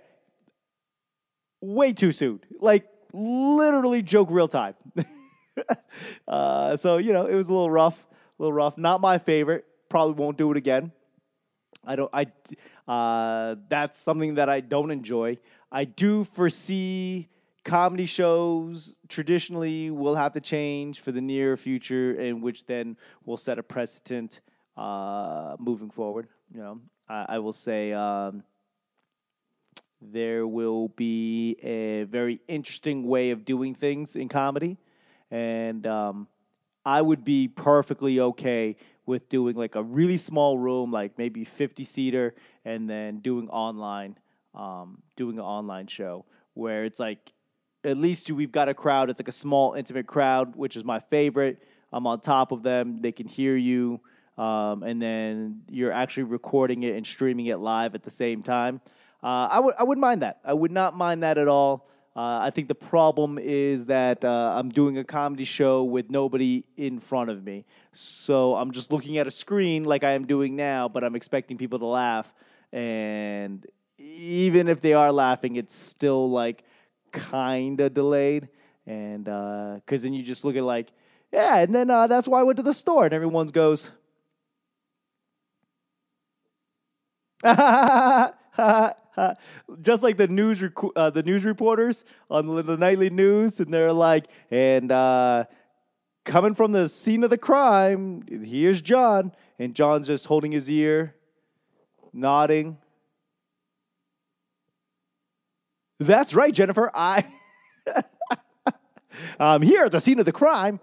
Way 1.59 1.91
too 1.91 2.13
soon. 2.13 2.39
Like, 2.61 2.87
literally 3.11 4.03
joke 4.03 4.29
real 4.31 4.47
time. 4.47 4.75
uh, 6.27 6.77
so, 6.77 6.97
you 6.97 7.11
know, 7.11 7.25
it 7.25 7.33
was 7.33 7.49
a 7.49 7.51
little 7.51 7.71
rough. 7.71 8.07
A 8.39 8.43
little 8.43 8.53
rough. 8.53 8.77
Not 8.77 9.01
my 9.01 9.17
favorite. 9.17 9.65
Probably 9.89 10.13
won't 10.13 10.37
do 10.37 10.49
it 10.51 10.57
again. 10.57 10.93
I 11.85 11.95
don't. 11.95 12.09
I. 12.13 12.27
Uh, 12.87 13.55
that's 13.69 13.97
something 13.97 14.35
that 14.35 14.49
I 14.49 14.59
don't 14.59 14.91
enjoy. 14.91 15.37
I 15.71 15.85
do 15.85 16.23
foresee 16.23 17.27
comedy 17.63 18.05
shows 18.05 18.95
traditionally 19.07 19.91
will 19.91 20.15
have 20.15 20.31
to 20.33 20.41
change 20.41 21.01
for 21.01 21.11
the 21.11 21.21
near 21.21 21.55
future, 21.57 22.13
in 22.19 22.41
which 22.41 22.65
then 22.65 22.97
will 23.25 23.37
set 23.37 23.59
a 23.59 23.63
precedent 23.63 24.41
uh, 24.75 25.55
moving 25.59 25.89
forward. 25.89 26.27
You 26.53 26.61
know, 26.61 26.81
I, 27.07 27.25
I 27.29 27.39
will 27.39 27.53
say 27.53 27.93
um, 27.93 28.43
there 30.01 30.47
will 30.47 30.87
be 30.89 31.57
a 31.61 32.03
very 32.03 32.39
interesting 32.47 33.07
way 33.07 33.31
of 33.31 33.45
doing 33.45 33.75
things 33.75 34.15
in 34.15 34.29
comedy, 34.29 34.77
and 35.29 35.85
um, 35.85 36.27
I 36.85 37.01
would 37.01 37.23
be 37.23 37.47
perfectly 37.47 38.19
okay 38.19 38.77
with 39.09 39.27
doing 39.27 39.55
like 39.55 39.75
a 39.75 39.83
really 39.83 40.17
small 40.17 40.57
room, 40.57 40.91
like 40.91 41.17
maybe 41.17 41.43
fifty 41.43 41.83
seater, 41.83 42.35
and 42.63 42.89
then 42.89 43.19
doing 43.19 43.49
online, 43.49 44.15
um, 44.53 45.01
doing 45.17 45.37
an 45.37 45.43
online 45.43 45.87
show 45.87 46.25
where 46.53 46.85
it's 46.85 46.99
like 46.99 47.33
at 47.83 47.97
least 47.97 48.31
we've 48.31 48.51
got 48.51 48.69
a 48.69 48.73
crowd. 48.73 49.09
It's 49.09 49.19
like 49.19 49.27
a 49.27 49.31
small, 49.33 49.73
intimate 49.73 50.07
crowd, 50.07 50.55
which 50.55 50.75
is 50.75 50.83
my 50.83 50.99
favorite. 50.99 51.57
I'm 51.91 52.05
on 52.05 52.21
top 52.21 52.51
of 52.51 52.61
them. 52.61 53.01
They 53.01 53.11
can 53.11 53.27
hear 53.27 53.57
you. 53.57 53.99
Um, 54.37 54.83
and 54.83 55.01
then 55.01 55.63
you're 55.69 55.91
actually 55.91 56.23
recording 56.23 56.83
it 56.83 56.95
and 56.95 57.05
streaming 57.05 57.47
it 57.47 57.57
live 57.57 57.95
at 57.95 58.03
the 58.03 58.11
same 58.11 58.41
time. 58.43 58.79
Uh, 59.21 59.49
I 59.51 59.59
would 59.59 59.75
I 59.79 59.83
wouldn't 59.83 60.01
mind 60.01 60.21
that. 60.21 60.39
I 60.45 60.53
would 60.53 60.71
not 60.71 60.95
mind 60.95 61.23
that 61.23 61.37
at 61.37 61.47
all. 61.47 61.89
Uh, 62.19 62.39
I 62.41 62.49
think 62.49 62.67
the 62.67 62.75
problem 62.75 63.39
is 63.41 63.85
that 63.85 64.25
uh, 64.25 64.53
I'm 64.53 64.67
doing 64.67 64.97
a 64.97 65.05
comedy 65.05 65.45
show 65.45 65.85
with 65.85 66.09
nobody 66.09 66.65
in 66.75 66.99
front 66.99 67.29
of 67.29 67.45
me, 67.45 67.63
so 67.93 68.55
I'm 68.55 68.71
just 68.71 68.91
looking 68.91 69.17
at 69.19 69.25
a 69.25 69.31
screen 69.31 69.85
like 69.85 70.03
I 70.03 70.11
am 70.11 70.27
doing 70.27 70.57
now, 70.57 70.89
but 70.89 71.05
I'm 71.05 71.15
expecting 71.15 71.57
people 71.57 71.79
to 71.79 71.85
laugh, 71.85 72.33
and 72.73 73.65
even 73.97 74.67
if 74.67 74.81
they 74.81 74.91
are 74.91 75.13
laughing, 75.13 75.55
it's 75.55 75.73
still 75.73 76.29
like 76.29 76.65
kind 77.13 77.79
of 77.79 77.93
delayed, 77.93 78.49
and 78.85 79.23
because 79.23 80.01
uh, 80.01 80.03
then 80.03 80.13
you 80.13 80.21
just 80.21 80.43
look 80.43 80.57
at 80.57 80.63
like, 80.63 80.91
yeah, 81.31 81.59
and 81.59 81.73
then 81.73 81.89
uh, 81.89 82.05
that's 82.07 82.27
why 82.27 82.41
I 82.41 82.43
went 82.43 82.57
to 82.57 82.63
the 82.63 82.73
store, 82.73 83.05
and 83.05 83.13
everyone 83.13 83.47
goes, 83.47 83.91
just 89.81 90.03
like 90.03 90.17
the 90.17 90.27
news 90.27 90.61
rec- 90.61 90.95
uh, 90.95 91.09
the 91.09 91.23
news 91.23 91.45
reporters 91.45 92.05
on 92.29 92.47
the, 92.47 92.61
the, 92.63 92.77
nightly 92.77 93.09
news, 93.09 93.59
and 93.59 93.73
they're 93.73 93.93
like, 93.93 94.25
and 94.51 94.91
uh, 94.91 95.45
coming 96.25 96.53
from 96.53 96.71
the 96.71 96.89
scene 96.89 97.23
of 97.23 97.29
the 97.29 97.37
crime, 97.37 98.23
here's 98.43 98.81
John, 98.81 99.31
and 99.57 99.73
John's 99.73 100.07
just 100.07 100.25
holding 100.25 100.51
his 100.51 100.69
ear, 100.69 101.15
nodding 102.13 102.77
That's 105.99 106.33
right, 106.33 106.53
Jennifer. 106.53 106.89
I 106.93 107.25
I'm 109.39 109.61
here 109.61 109.83
at 109.85 109.91
the 109.91 109.99
scene 109.99 110.19
of 110.19 110.25
the 110.25 110.31
crime, 110.31 110.79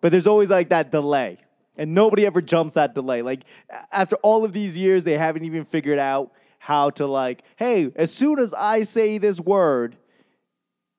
but 0.00 0.12
there's 0.12 0.26
always 0.26 0.48
like 0.48 0.68
that 0.68 0.92
delay. 0.92 1.38
And 1.76 1.94
nobody 1.94 2.26
ever 2.26 2.40
jumps 2.40 2.74
that 2.74 2.94
delay. 2.94 3.22
Like 3.22 3.44
after 3.90 4.16
all 4.16 4.44
of 4.44 4.52
these 4.52 4.76
years, 4.76 5.02
they 5.04 5.18
haven't 5.18 5.44
even 5.44 5.64
figured 5.64 5.98
out 5.98 6.32
how 6.62 6.90
to 6.90 7.06
like, 7.06 7.42
hey, 7.56 7.90
as 7.96 8.12
soon 8.12 8.38
as 8.38 8.52
I 8.52 8.82
say 8.82 9.16
this 9.16 9.40
word, 9.40 9.96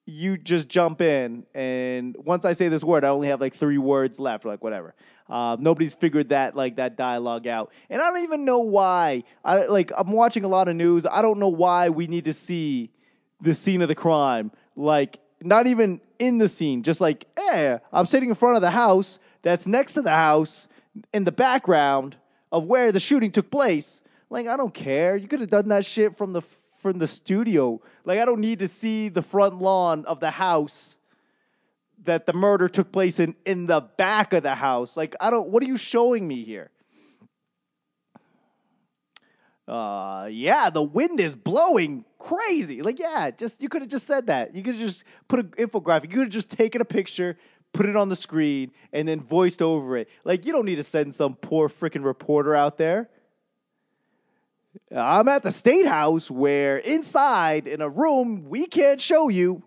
you 0.08 0.36
just 0.36 0.68
jump 0.68 1.02
in. 1.02 1.46
And 1.54 2.16
once 2.18 2.46
I 2.46 2.54
say 2.54 2.68
this 2.68 2.84
word, 2.84 3.06
I 3.06 3.10
only 3.10 3.28
have 3.28 3.40
like 3.40 3.54
three 3.54 3.78
words 3.78 4.20
left, 4.20 4.44
like 4.44 4.64
whatever. 4.64 4.96
Uh, 5.30 5.56
nobody's 5.60 5.94
figured 5.94 6.30
that 6.30 6.56
like 6.56 6.78
that 6.78 6.98
dialogue 6.98 7.46
out, 7.46 7.72
and 7.90 8.02
I 8.02 8.10
don't 8.10 8.24
even 8.24 8.44
know 8.44 8.60
why. 8.60 9.24
I 9.46 9.68
like 9.68 9.92
I'm 9.96 10.12
watching 10.12 10.44
a 10.44 10.48
lot 10.48 10.68
of 10.68 10.76
news. 10.76 11.06
I 11.06 11.22
don't 11.22 11.38
know 11.38 11.48
why 11.48 11.90
we 11.90 12.08
need 12.08 12.26
to 12.26 12.34
see 12.34 12.90
the 13.40 13.54
scene 13.54 13.84
of 13.84 13.88
the 13.88 13.96
crime. 13.96 14.52
Like, 14.76 15.20
not 15.42 15.68
even 15.68 16.02
in 16.18 16.40
the 16.40 16.50
scene, 16.50 16.82
just 16.82 17.00
like, 17.00 17.28
eh, 17.38 17.78
I'm 17.94 18.08
sitting 18.08 18.30
in 18.30 18.36
front 18.36 18.56
of 18.56 18.62
the 18.62 18.72
house 18.72 19.20
that's 19.44 19.68
next 19.68 19.94
to 19.94 20.02
the 20.02 20.10
house 20.10 20.68
in 21.14 21.24
the 21.24 21.32
background 21.32 22.18
of 22.52 22.66
where 22.66 22.92
the 22.92 23.00
shooting 23.00 23.32
took 23.32 23.52
place. 23.52 24.02
Like, 24.32 24.48
I 24.48 24.58
don't 24.58 24.74
care. 24.74 25.16
You 25.16 25.28
could 25.28 25.42
have 25.42 25.50
done 25.50 25.68
that 25.68 25.86
shit 25.86 26.18
from 26.18 26.34
the 26.34 26.42
from 26.82 26.98
the 26.98 27.08
studio. 27.08 27.80
Like, 28.06 28.20
I 28.20 28.26
don't 28.26 28.40
need 28.40 28.60
to 28.60 28.68
see 28.68 29.10
the 29.10 29.22
front 29.22 29.62
lawn 29.62 30.06
of 30.06 30.20
the 30.20 30.32
house 30.32 30.98
that 32.06 32.26
the 32.26 32.34
murder 32.34 32.68
took 32.68 32.92
place 32.92 33.20
in 33.20 33.36
in 33.46 33.68
the 33.68 33.82
back 33.82 34.34
of 34.34 34.42
the 34.42 34.56
house. 34.56 34.98
Like, 34.98 35.16
I 35.20 35.30
don't. 35.30 35.50
What 35.50 35.62
are 35.62 35.68
you 35.68 35.78
showing 35.78 36.28
me 36.28 36.44
here? 36.44 36.72
uh, 39.68 40.28
yeah, 40.32 40.70
the 40.70 40.84
wind 40.84 41.20
is 41.20 41.36
blowing 41.36 42.04
crazy. 42.20 42.82
Like, 42.82 43.00
yeah, 43.00 43.32
just 43.32 43.62
you 43.62 43.70
could 43.70 43.82
have 43.82 43.92
just 43.92 44.08
said 44.08 44.28
that. 44.28 44.56
You 44.56 44.64
could 44.64 44.76
have 44.76 44.84
just 44.84 45.04
put 45.28 45.40
an 45.40 45.48
infographic. 45.52 46.04
You 46.04 46.18
could 46.18 46.20
have 46.20 46.30
just 46.30 46.50
taken 46.50 46.82
a 46.82 46.86
picture, 46.86 47.38
put 47.72 47.86
it 47.86 47.96
on 47.96 48.10
the 48.10 48.16
screen, 48.16 48.72
and 48.92 49.08
then 49.08 49.22
voiced 49.22 49.62
over 49.62 49.98
it. 49.98 50.10
Like, 50.24 50.46
you 50.46 50.52
don't 50.52 50.66
need 50.66 50.76
to 50.76 50.84
send 50.84 51.16
some 51.16 51.36
poor 51.36 51.70
freaking 51.70 52.04
reporter 52.04 52.56
out 52.56 52.78
there. 52.78 53.10
I'm 54.96 55.28
at 55.28 55.44
the 55.44 55.52
state 55.52 55.86
house 55.86 56.30
where 56.30 56.78
inside 56.78 57.68
in 57.68 57.82
a 57.82 57.90
room 57.90 58.46
we 58.50 58.68
can't 58.68 59.00
show 59.00 59.30
you. 59.30 59.64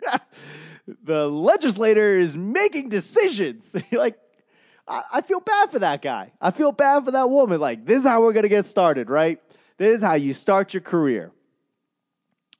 the 1.04 1.28
legislator 1.28 2.18
is 2.18 2.34
making 2.34 2.88
decisions. 2.88 3.74
like, 3.92 4.18
I, 4.86 5.20
feel 5.20 5.40
bad 5.40 5.70
for 5.70 5.78
that 5.78 6.02
guy. 6.02 6.32
I 6.40 6.50
feel 6.50 6.72
bad 6.72 7.04
for 7.04 7.12
that 7.12 7.30
woman. 7.30 7.60
Like, 7.60 7.86
this 7.86 7.98
is 7.98 8.04
how 8.08 8.22
we're 8.22 8.32
going 8.32 8.42
to 8.42 8.48
get 8.48 8.66
started, 8.66 9.08
right? 9.08 9.40
This 9.76 9.98
is 9.98 10.02
how 10.02 10.14
you 10.14 10.34
start 10.34 10.74
your 10.74 10.80
career. 10.80 11.30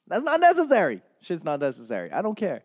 That's 0.06 0.22
not 0.22 0.40
necessary. 0.40 1.02
Shit's 1.20 1.44
not 1.44 1.60
necessary. 1.60 2.12
I 2.12 2.22
don't 2.22 2.36
care. 2.36 2.62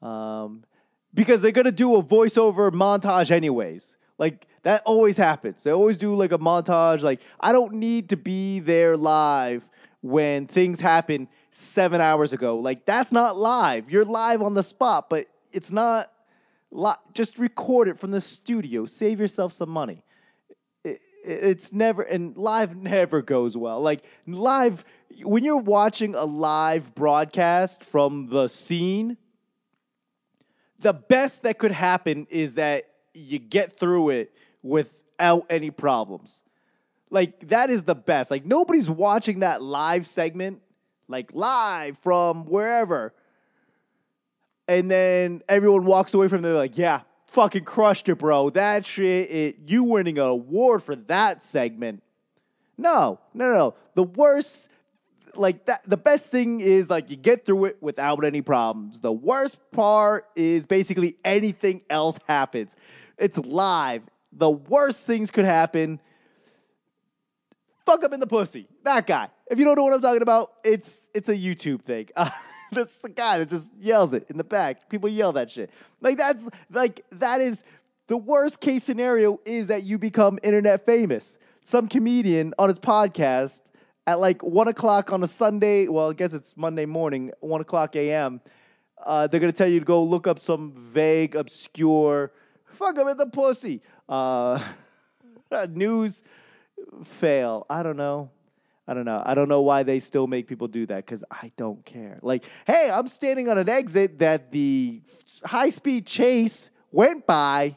Um, 0.00 0.64
because 1.12 1.42
they're 1.42 1.50
going 1.50 1.64
to 1.64 1.72
do 1.72 1.96
a 1.96 2.02
voiceover 2.02 2.70
montage, 2.70 3.30
anyways. 3.30 3.96
Like, 4.20 4.46
that 4.62 4.82
always 4.84 5.16
happens. 5.16 5.62
They 5.62 5.70
always 5.70 5.96
do 5.96 6.14
like 6.14 6.30
a 6.30 6.38
montage. 6.38 7.00
Like, 7.00 7.20
I 7.40 7.52
don't 7.52 7.72
need 7.74 8.10
to 8.10 8.16
be 8.16 8.60
there 8.60 8.96
live 8.96 9.66
when 10.02 10.46
things 10.46 10.80
happen 10.80 11.26
seven 11.50 12.02
hours 12.02 12.34
ago. 12.34 12.58
Like, 12.58 12.84
that's 12.84 13.10
not 13.10 13.38
live. 13.38 13.90
You're 13.90 14.04
live 14.04 14.42
on 14.42 14.52
the 14.52 14.62
spot, 14.62 15.08
but 15.08 15.26
it's 15.52 15.72
not 15.72 16.12
just 17.14 17.38
record 17.38 17.88
it 17.88 17.98
from 17.98 18.10
the 18.10 18.20
studio. 18.20 18.84
Save 18.84 19.20
yourself 19.20 19.54
some 19.54 19.70
money. 19.70 20.04
it's 21.24 21.72
never 21.72 22.02
and 22.02 22.36
live 22.36 22.76
never 22.76 23.22
goes 23.22 23.56
well. 23.56 23.80
Like 23.80 24.04
live 24.26 24.84
when 25.22 25.44
you're 25.44 25.56
watching 25.56 26.14
a 26.14 26.24
live 26.24 26.94
broadcast 26.94 27.84
from 27.84 28.28
the 28.28 28.48
scene, 28.48 29.16
the 30.78 30.92
best 30.92 31.42
that 31.42 31.58
could 31.58 31.72
happen 31.72 32.26
is 32.30 32.54
that 32.54 32.89
you 33.20 33.38
get 33.38 33.76
through 33.76 34.10
it 34.10 34.32
without 34.62 35.46
any 35.50 35.70
problems. 35.70 36.42
Like 37.10 37.48
that 37.48 37.70
is 37.70 37.82
the 37.82 37.94
best. 37.94 38.30
Like 38.30 38.44
nobody's 38.44 38.90
watching 38.90 39.40
that 39.40 39.62
live 39.62 40.06
segment 40.06 40.60
like 41.08 41.32
live 41.34 41.98
from 41.98 42.46
wherever 42.46 43.12
and 44.70 44.88
then 44.88 45.42
everyone 45.48 45.84
walks 45.84 46.14
away 46.14 46.28
from 46.28 46.42
there 46.42 46.54
like, 46.54 46.78
yeah, 46.78 47.00
fucking 47.26 47.64
crushed 47.64 48.08
it, 48.08 48.18
bro. 48.18 48.50
That 48.50 48.86
shit, 48.86 49.28
it, 49.28 49.56
you 49.66 49.82
winning 49.82 50.16
an 50.16 50.26
award 50.26 50.84
for 50.84 50.94
that 50.94 51.42
segment. 51.42 52.04
No, 52.78 53.18
no, 53.34 53.52
no. 53.52 53.74
The 53.94 54.04
worst, 54.04 54.68
like 55.34 55.66
that, 55.66 55.82
the 55.88 55.96
best 55.96 56.30
thing 56.30 56.60
is 56.60 56.88
like 56.88 57.10
you 57.10 57.16
get 57.16 57.44
through 57.44 57.64
it 57.64 57.78
without 57.80 58.24
any 58.24 58.42
problems. 58.42 59.00
The 59.00 59.10
worst 59.10 59.58
part 59.72 60.26
is 60.36 60.66
basically 60.66 61.16
anything 61.24 61.80
else 61.90 62.20
happens. 62.28 62.76
It's 63.20 63.38
live. 63.38 64.02
The 64.32 64.50
worst 64.50 65.06
things 65.06 65.30
could 65.30 65.44
happen. 65.44 66.00
Fuck 67.84 68.02
him 68.02 68.12
in 68.14 68.20
the 68.20 68.26
pussy. 68.26 68.66
That 68.82 69.06
guy. 69.06 69.28
If 69.50 69.58
you 69.58 69.64
don't 69.64 69.76
know 69.76 69.82
what 69.82 69.92
I'm 69.92 70.00
talking 70.00 70.22
about, 70.22 70.52
it's 70.64 71.06
it's 71.14 71.28
a 71.28 71.36
YouTube 71.36 71.82
thing. 71.82 72.08
Uh, 72.16 72.30
that's 72.72 73.04
a 73.04 73.08
guy 73.08 73.36
that 73.38 73.48
just 73.48 73.68
yells 73.80 74.14
it 74.14 74.24
in 74.30 74.38
the 74.38 74.44
back. 74.44 74.88
People 74.88 75.08
yell 75.08 75.32
that 75.32 75.50
shit. 75.50 75.70
Like 76.00 76.16
that's 76.16 76.48
like 76.70 77.04
that 77.10 77.40
is 77.40 77.64
the 78.06 78.16
worst 78.16 78.60
case 78.60 78.84
scenario 78.84 79.40
is 79.44 79.66
that 79.66 79.82
you 79.82 79.98
become 79.98 80.38
internet 80.44 80.86
famous. 80.86 81.36
Some 81.64 81.88
comedian 81.88 82.54
on 82.60 82.68
his 82.68 82.78
podcast 82.78 83.62
at 84.06 84.20
like 84.20 84.40
one 84.44 84.68
o'clock 84.68 85.12
on 85.12 85.24
a 85.24 85.26
Sunday. 85.26 85.88
Well, 85.88 86.10
I 86.10 86.12
guess 86.12 86.32
it's 86.32 86.56
Monday 86.56 86.86
morning, 86.86 87.32
one 87.40 87.60
o'clock 87.60 87.96
a.m. 87.96 88.40
Uh, 89.04 89.26
they're 89.26 89.40
gonna 89.40 89.50
tell 89.50 89.66
you 89.66 89.80
to 89.80 89.84
go 89.84 90.04
look 90.04 90.28
up 90.28 90.38
some 90.38 90.72
vague, 90.72 91.34
obscure, 91.34 92.30
fuck 92.72 92.96
him 92.96 93.08
in 93.08 93.16
the 93.16 93.26
pussy 93.26 93.82
uh, 94.08 94.62
news 95.68 96.22
fail. 97.04 97.66
I 97.68 97.82
don't 97.82 97.96
know. 97.96 98.30
I 98.86 98.94
don't 98.94 99.04
know. 99.04 99.22
I 99.24 99.34
don't 99.34 99.48
know 99.48 99.60
why 99.60 99.84
they 99.84 100.00
still 100.00 100.26
make 100.26 100.48
people 100.48 100.66
do 100.66 100.84
that 100.86 101.06
because 101.06 101.22
I 101.30 101.52
don't 101.56 101.84
care. 101.84 102.18
Like, 102.22 102.44
hey, 102.66 102.90
I'm 102.92 103.06
standing 103.06 103.48
on 103.48 103.56
an 103.56 103.68
exit 103.68 104.18
that 104.18 104.50
the 104.50 105.00
high 105.44 105.70
speed 105.70 106.06
chase 106.06 106.70
went 106.90 107.24
by 107.26 107.76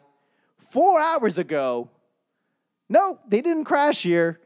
four 0.58 1.00
hours 1.00 1.38
ago. 1.38 1.90
No, 2.90 3.20
they 3.28 3.42
didn't 3.42 3.66
crash 3.66 4.02
here, 4.02 4.40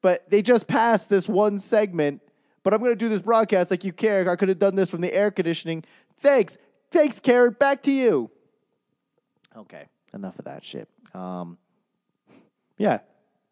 but 0.00 0.28
they 0.30 0.40
just 0.40 0.66
passed 0.66 1.10
this 1.10 1.28
one 1.28 1.58
segment. 1.58 2.22
But 2.62 2.72
I'm 2.72 2.80
going 2.80 2.92
to 2.92 2.96
do 2.96 3.10
this 3.10 3.20
broadcast 3.20 3.70
like 3.70 3.84
you 3.84 3.92
care. 3.92 4.28
I 4.28 4.36
could 4.36 4.48
have 4.48 4.58
done 4.58 4.74
this 4.76 4.88
from 4.88 5.02
the 5.02 5.12
air 5.12 5.30
conditioning. 5.30 5.84
Thanks. 6.20 6.56
Thanks, 6.90 7.20
Karen. 7.20 7.54
Back 7.58 7.82
to 7.82 7.92
you. 7.92 8.30
Okay, 9.56 9.84
enough 10.12 10.38
of 10.38 10.46
that 10.46 10.64
shit. 10.64 10.88
Um, 11.14 11.58
yeah, 12.78 13.00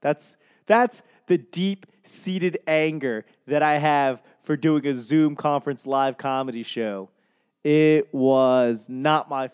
that's 0.00 0.36
that's 0.66 1.02
the 1.26 1.38
deep 1.38 1.86
seated 2.02 2.58
anger 2.66 3.24
that 3.46 3.62
I 3.62 3.78
have 3.78 4.22
for 4.42 4.56
doing 4.56 4.86
a 4.86 4.94
Zoom 4.94 5.36
conference 5.36 5.86
live 5.86 6.18
comedy 6.18 6.62
show. 6.62 7.10
It 7.62 8.12
was 8.12 8.88
not 8.88 9.28
my 9.28 9.50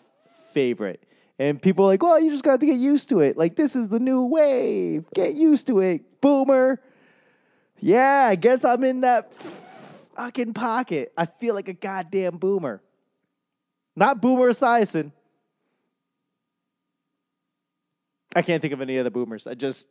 favorite. 0.53 1.03
And 1.37 1.61
people 1.61 1.85
are 1.85 1.87
like, 1.87 2.03
well, 2.03 2.19
you 2.19 2.31
just 2.31 2.43
got 2.43 2.59
to 2.59 2.65
get 2.65 2.77
used 2.77 3.09
to 3.09 3.21
it. 3.21 3.37
Like, 3.37 3.55
this 3.55 3.75
is 3.75 3.87
the 3.87 3.99
new 3.99 4.25
wave. 4.25 5.05
Get 5.13 5.35
used 5.35 5.67
to 5.67 5.79
it, 5.79 6.19
boomer. 6.19 6.81
Yeah, 7.79 8.27
I 8.29 8.35
guess 8.35 8.65
I'm 8.65 8.83
in 8.83 9.01
that 9.01 9.33
fucking 10.15 10.53
pocket. 10.53 11.13
I 11.17 11.27
feel 11.27 11.55
like 11.55 11.69
a 11.69 11.73
goddamn 11.73 12.37
boomer. 12.37 12.81
Not 13.95 14.21
Boomer 14.21 14.51
Esiason. 14.51 15.11
I 18.35 18.41
can't 18.41 18.61
think 18.61 18.73
of 18.73 18.81
any 18.81 18.99
other 18.99 19.09
boomers. 19.09 19.47
I 19.47 19.55
just, 19.55 19.87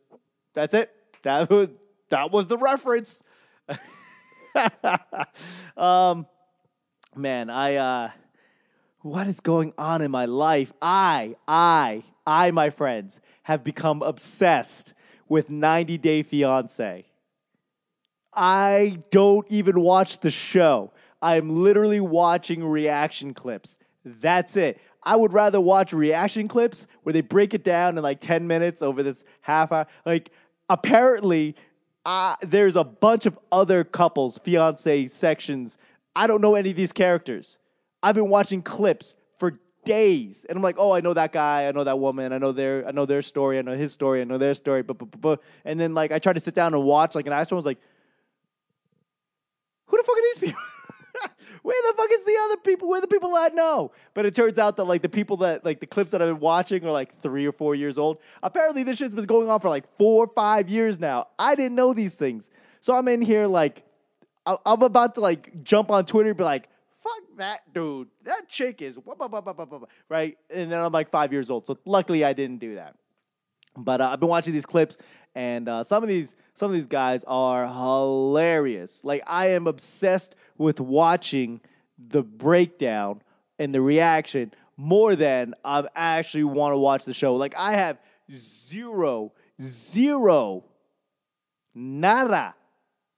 that's 0.53 0.73
it. 0.73 0.91
That 1.23 1.49
was 1.49 1.69
that 2.09 2.31
was 2.31 2.47
the 2.47 2.57
reference. 2.57 3.21
um, 5.77 6.25
man, 7.15 7.49
I 7.49 7.75
uh, 7.75 8.11
what 9.01 9.27
is 9.27 9.39
going 9.39 9.73
on 9.77 10.01
in 10.01 10.11
my 10.11 10.25
life? 10.25 10.73
I, 10.81 11.35
I, 11.47 12.03
I, 12.25 12.51
my 12.51 12.69
friends, 12.69 13.19
have 13.43 13.63
become 13.63 14.01
obsessed 14.01 14.93
with 15.27 15.49
90 15.49 15.97
Day 15.97 16.23
Fiance. 16.23 17.05
I 18.33 18.99
don't 19.11 19.45
even 19.49 19.81
watch 19.81 20.19
the 20.19 20.31
show. 20.31 20.91
I'm 21.21 21.63
literally 21.63 21.99
watching 21.99 22.63
reaction 22.63 23.33
clips. 23.33 23.75
That's 24.05 24.55
it. 24.55 24.79
I 25.03 25.15
would 25.15 25.33
rather 25.33 25.61
watch 25.61 25.93
reaction 25.93 26.47
clips 26.47 26.87
where 27.03 27.13
they 27.13 27.21
break 27.21 27.53
it 27.53 27.63
down 27.63 27.97
in 27.97 28.03
like 28.03 28.19
10 28.19 28.47
minutes 28.47 28.81
over 28.81 29.01
this 29.03 29.23
half 29.41 29.71
hour. 29.71 29.87
Like, 30.05 30.31
apparently, 30.69 31.55
uh, 32.05 32.35
there's 32.41 32.75
a 32.75 32.83
bunch 32.83 33.25
of 33.25 33.37
other 33.51 33.83
couples, 33.83 34.37
fiance 34.39 35.07
sections. 35.07 35.77
I 36.15 36.27
don't 36.27 36.41
know 36.41 36.55
any 36.55 36.71
of 36.71 36.75
these 36.75 36.91
characters. 36.91 37.57
I've 38.03 38.15
been 38.15 38.29
watching 38.29 38.61
clips 38.61 39.15
for 39.37 39.59
days, 39.85 40.45
and 40.47 40.57
I'm 40.57 40.63
like, 40.63 40.75
oh, 40.77 40.91
I 40.91 41.01
know 41.01 41.13
that 41.13 41.31
guy, 41.31 41.67
I 41.67 41.71
know 41.71 41.83
that 41.83 41.99
woman, 41.99 42.33
I 42.33 42.37
know 42.37 42.51
their, 42.51 42.87
I 42.87 42.91
know 42.91 43.05
their 43.05 43.21
story, 43.21 43.57
I 43.59 43.61
know 43.61 43.75
his 43.75 43.93
story, 43.93 44.21
I 44.21 44.23
know 44.23 44.37
their 44.37 44.53
story, 44.53 44.83
but, 44.83 44.97
but, 44.97 45.21
but, 45.21 45.41
and 45.65 45.79
then 45.79 45.93
like 45.93 46.11
I 46.11 46.19
tried 46.19 46.33
to 46.33 46.39
sit 46.39 46.55
down 46.55 46.73
and 46.73 46.83
watch, 46.83 47.15
like, 47.15 47.25
and 47.25 47.33
I 47.33 47.45
was 47.49 47.65
like, 47.65 47.79
who 49.85 49.97
the 49.97 50.03
fuck 50.03 50.17
are 50.17 50.21
these 50.21 50.37
people? 50.39 50.61
Where 51.69 51.91
the 51.91 51.97
fuck 51.97 52.11
is 52.11 52.23
the 52.23 52.35
other 52.45 52.57
people? 52.57 52.89
Where 52.89 52.99
the 52.99 53.07
people 53.07 53.35
I 53.35 53.49
know? 53.49 53.91
But 54.15 54.25
it 54.25 54.33
turns 54.33 54.57
out 54.57 54.75
that 54.77 54.85
like 54.85 55.03
the 55.03 55.09
people 55.09 55.37
that 55.37 55.63
like 55.63 55.79
the 55.79 55.85
clips 55.85 56.11
that 56.13 56.19
I've 56.19 56.27
been 56.27 56.39
watching 56.39 56.83
are 56.83 56.91
like 56.91 57.21
three 57.21 57.45
or 57.45 57.51
four 57.51 57.75
years 57.75 57.99
old. 57.99 58.17
Apparently 58.41 58.81
this 58.81 58.97
shit's 58.97 59.13
been 59.13 59.25
going 59.25 59.51
on 59.51 59.59
for 59.59 59.69
like 59.69 59.83
four 59.95 60.23
or 60.25 60.31
five 60.33 60.67
years 60.67 60.99
now. 60.99 61.27
I 61.37 61.53
didn't 61.53 61.75
know 61.75 61.93
these 61.93 62.15
things. 62.15 62.49
So 62.81 62.95
I'm 62.95 63.07
in 63.07 63.21
here 63.21 63.45
like 63.45 63.83
I'm 64.47 64.81
about 64.81 65.13
to 65.13 65.21
like 65.21 65.63
jump 65.63 65.91
on 65.91 66.07
Twitter 66.07 66.29
and 66.29 66.37
be 66.39 66.43
like, 66.43 66.69
fuck 67.03 67.37
that 67.37 67.71
dude. 67.71 68.07
That 68.23 68.49
chick 68.49 68.81
is 68.81 68.97
right. 70.09 70.37
And 70.49 70.71
then 70.71 70.79
I'm 70.79 70.91
like 70.91 71.11
five 71.11 71.31
years 71.31 71.51
old. 71.51 71.67
So 71.67 71.77
luckily 71.85 72.25
I 72.25 72.33
didn't 72.33 72.57
do 72.57 72.75
that. 72.77 72.95
But 73.77 74.01
uh, 74.01 74.09
I've 74.09 74.19
been 74.19 74.29
watching 74.29 74.53
these 74.53 74.65
clips, 74.65 74.97
and 75.35 75.69
uh, 75.69 75.83
some 75.83 76.01
of 76.01 76.09
these 76.09 76.35
some 76.59 76.71
of 76.71 76.73
these 76.75 76.87
guys 76.87 77.23
are 77.25 77.65
hilarious. 77.65 78.99
Like 79.01 79.23
I 79.25 79.51
am 79.51 79.65
obsessed 79.65 80.35
with 80.57 80.81
watching 80.81 81.61
the 81.97 82.21
breakdown 82.21 83.21
and 83.57 83.73
the 83.73 83.79
reaction 83.79 84.53
more 84.75 85.15
than 85.15 85.53
I 85.63 85.85
actually 85.95 86.43
want 86.43 86.73
to 86.73 86.77
watch 86.77 87.05
the 87.05 87.13
show. 87.13 87.35
Like 87.35 87.53
I 87.57 87.71
have 87.71 87.97
zero, 88.29 89.31
zero, 89.61 90.65
nada, 91.73 92.55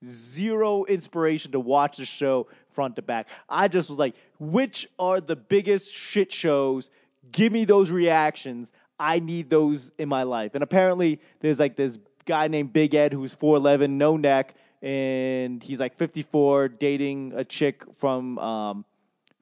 zero 0.05 0.83
inspiration 0.85 1.53
to 1.53 1.59
watch 1.59 1.97
the 1.97 2.05
show 2.05 2.45
front 2.69 2.95
to 2.97 3.01
back. 3.01 3.27
I 3.49 3.69
just 3.69 3.89
was 3.89 3.97
like, 3.97 4.13
which 4.39 4.87
are 4.99 5.19
the 5.19 5.35
biggest 5.35 5.91
shit 5.91 6.31
shows? 6.31 6.91
Give 7.31 7.51
me 7.51 7.65
those 7.65 7.89
reactions. 7.89 8.71
I 8.99 9.17
need 9.17 9.49
those 9.49 9.91
in 9.97 10.09
my 10.09 10.21
life. 10.21 10.51
And 10.53 10.61
apparently, 10.63 11.19
there's 11.39 11.57
like 11.57 11.75
this 11.75 11.97
guy 12.25 12.47
named 12.47 12.73
Big 12.73 12.95
Ed 12.95 13.13
who's 13.13 13.35
4'11, 13.35 13.91
no 13.91 14.17
neck, 14.17 14.55
and 14.81 15.61
he's 15.61 15.79
like 15.79 15.95
54, 15.95 16.69
dating 16.69 17.33
a 17.35 17.43
chick 17.43 17.83
from 17.95 18.39
um, 18.39 18.85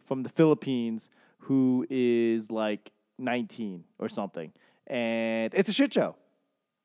from 0.05 0.23
the 0.23 0.29
Philippines 0.29 1.09
who 1.39 1.85
is 1.89 2.51
like 2.51 2.91
19 3.17 3.83
or 3.99 4.09
something. 4.09 4.51
And 4.87 5.53
it's 5.53 5.69
a 5.69 5.73
shit 5.73 5.93
show. 5.93 6.15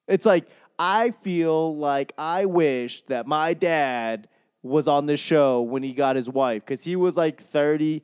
It's 0.07 0.27
like 0.27 0.47
I 0.79 1.11
feel 1.11 1.77
like 1.77 2.13
I 2.19 2.47
wish 2.47 3.03
that 3.03 3.27
my 3.27 3.55
dad 3.55 4.29
was 4.63 4.89
on 4.89 5.07
this 5.07 5.21
show 5.21 5.61
when 5.63 5.83
he 5.83 5.93
got 5.93 6.17
his 6.17 6.29
wife 6.29 6.65
because 6.65 6.83
he 6.83 6.97
was 6.97 7.17
like 7.17 7.43
30. 7.43 8.03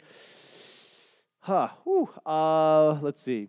Huh. 1.40 1.68
Whew, 1.85 2.09
uh, 2.24 2.98
let's 3.00 3.22
see. 3.22 3.48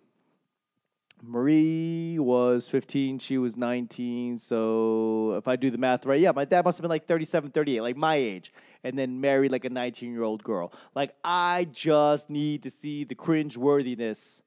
Marie 1.23 2.17
was 2.19 2.67
15, 2.67 3.19
she 3.19 3.37
was 3.37 3.55
19. 3.55 4.39
So 4.39 5.35
if 5.37 5.47
I 5.47 5.55
do 5.55 5.69
the 5.69 5.77
math 5.77 6.05
right, 6.05 6.19
yeah, 6.19 6.31
my 6.31 6.45
dad 6.45 6.65
must 6.65 6.77
have 6.77 6.81
been 6.81 6.89
like 6.89 7.07
37, 7.07 7.51
38, 7.51 7.81
like 7.81 7.97
my 7.97 8.15
age, 8.15 8.53
and 8.83 8.97
then 8.97 9.21
married 9.21 9.51
like 9.51 9.65
a 9.65 9.69
19 9.69 10.11
year 10.11 10.23
old 10.23 10.43
girl. 10.43 10.73
Like, 10.95 11.13
I 11.23 11.67
just 11.71 12.29
need 12.29 12.63
to 12.63 12.69
see 12.69 13.03
the 13.03 13.15
cringe 13.15 13.57
worthiness 13.57 14.41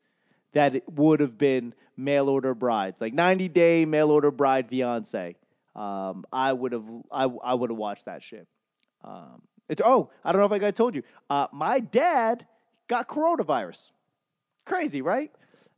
that 0.53 0.75
it 0.75 0.85
would 0.89 1.21
have 1.21 1.39
been 1.39 1.75
mail 1.97 2.29
order 2.29 2.55
brides, 2.55 3.01
like 3.01 3.15
90 3.15 3.49
day 3.49 3.85
mail 3.85 4.11
order 4.11 4.31
bride 4.31 4.69
fiance. 4.69 5.37
Um, 5.77 6.25
I 6.33 6.53
would 6.53 6.73
have, 6.73 6.85
I, 7.11 7.25
I 7.25 7.55
would 7.55 7.71
have 7.71 7.77
watched 7.77 8.07
that 8.07 8.23
shit. 8.23 8.47
Um, 9.03 9.43
it's 9.69 9.83
oh, 9.85 10.11
I 10.25 10.33
don't 10.33 10.41
know 10.41 10.55
if 10.55 10.63
I 10.63 10.71
told 10.71 10.95
you. 10.95 11.03
Uh, 11.29 11.47
my 11.53 11.81
dad 11.81 12.47
got 12.89 13.09
coronavirus. 13.09 13.91
Crazy, 14.65 15.03
right? 15.03 15.31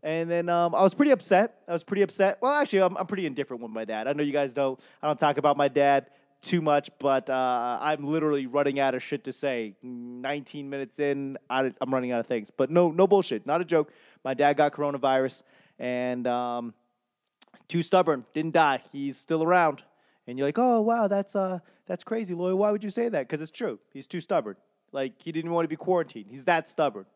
And 0.07 0.31
then 0.31 0.49
um, 0.49 0.73
I 0.73 0.85
was 0.85 0.95
pretty 0.95 1.11
upset. 1.11 1.63
I 1.67 1.73
was 1.73 1.83
pretty 1.83 2.03
upset. 2.03 2.39
Well, 2.41 2.53
actually, 2.53 2.83
I'm, 2.83 2.97
I'm 2.97 3.09
pretty 3.09 3.27
indifferent 3.27 3.61
with 3.61 3.73
my 3.73 3.85
dad. 3.85 4.07
I 4.07 4.13
know 4.13 4.23
you 4.23 4.33
guys 4.33 4.55
don't. 4.55 4.79
I 5.03 5.09
don't 5.09 5.19
talk 5.19 5.37
about 5.37 5.57
my 5.57 5.67
dad 5.67 6.07
too 6.41 6.63
much, 6.63 6.91
but 7.01 7.29
uh, 7.29 7.79
I'm 7.81 8.07
literally 8.07 8.47
running 8.47 8.79
out 8.79 8.95
of 8.95 9.03
shit 9.03 9.25
to 9.25 9.33
say. 9.33 9.75
19 9.83 10.71
minutes 10.71 11.01
in, 11.01 11.37
I, 11.51 11.73
am 11.81 11.93
running 11.93 12.13
out 12.13 12.21
of 12.21 12.29
things. 12.29 12.53
But 12.57 12.71
no, 12.71 12.93
no 12.93 13.09
bullshit. 13.09 13.47
Not 13.47 13.61
a 13.61 13.65
joke. 13.65 13.91
My 14.23 14.33
dad 14.33 14.57
got 14.57 14.73
coronavirus, 14.73 15.43
and 15.81 16.25
um, 16.29 16.73
too 17.67 17.83
stubborn. 17.83 18.25
Didn't 18.33 18.53
die. 18.53 18.83
He's 18.93 19.17
still 19.17 19.43
around. 19.43 19.83
And 20.29 20.39
you're 20.39 20.47
like, 20.47 20.59
oh 20.59 20.83
wow, 20.83 21.09
that's 21.09 21.35
uh, 21.35 21.59
that's 21.87 22.05
crazy, 22.05 22.33
Lloyd. 22.33 22.55
Why 22.55 22.71
would 22.71 22.85
you 22.85 22.91
say 22.91 23.09
that? 23.09 23.27
Because 23.27 23.41
it's 23.41 23.51
true. 23.51 23.81
He's 23.93 24.07
too 24.07 24.21
stubborn. 24.21 24.55
Like 24.93 25.15
he 25.19 25.33
didn't 25.33 25.51
want 25.51 25.65
to 25.65 25.69
be 25.69 25.75
quarantined. 25.75 26.27
He's 26.31 26.45
that 26.45 26.69
stubborn 26.69 27.07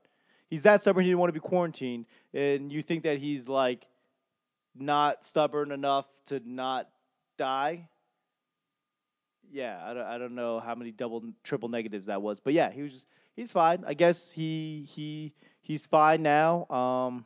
he's 0.51 0.65
that 0.65 0.83
stubborn 0.83 1.05
he 1.05 1.11
didn't 1.11 1.21
want 1.21 1.31
to 1.31 1.41
be 1.41 1.41
quarantined, 1.41 2.05
and 2.35 2.71
you 2.71 2.83
think 2.83 3.05
that 3.05 3.17
he's 3.19 3.49
like 3.49 3.87
not 4.75 5.25
stubborn 5.25 5.73
enough 5.73 6.07
to 6.27 6.41
not 6.45 6.89
die. 7.39 7.89
Yeah, 9.51 9.81
I 9.83 9.95
don't, 9.95 10.07
I 10.07 10.19
don't 10.19 10.35
know 10.35 10.61
how 10.61 10.75
many 10.75 10.91
double 10.91 11.23
triple 11.43 11.71
negatives 11.71 12.07
that 12.07 12.21
was, 12.21 12.39
but 12.39 12.53
yeah, 12.53 12.71
he 12.71 12.83
was 12.83 12.93
just, 12.93 13.07
he's 13.35 13.51
fine. 13.51 13.85
I 13.87 13.95
guess 13.95 14.31
he 14.31 14.87
he 14.89 15.33
he's 15.63 15.87
fine 15.87 16.23
now. 16.23 16.67
Um, 16.69 17.25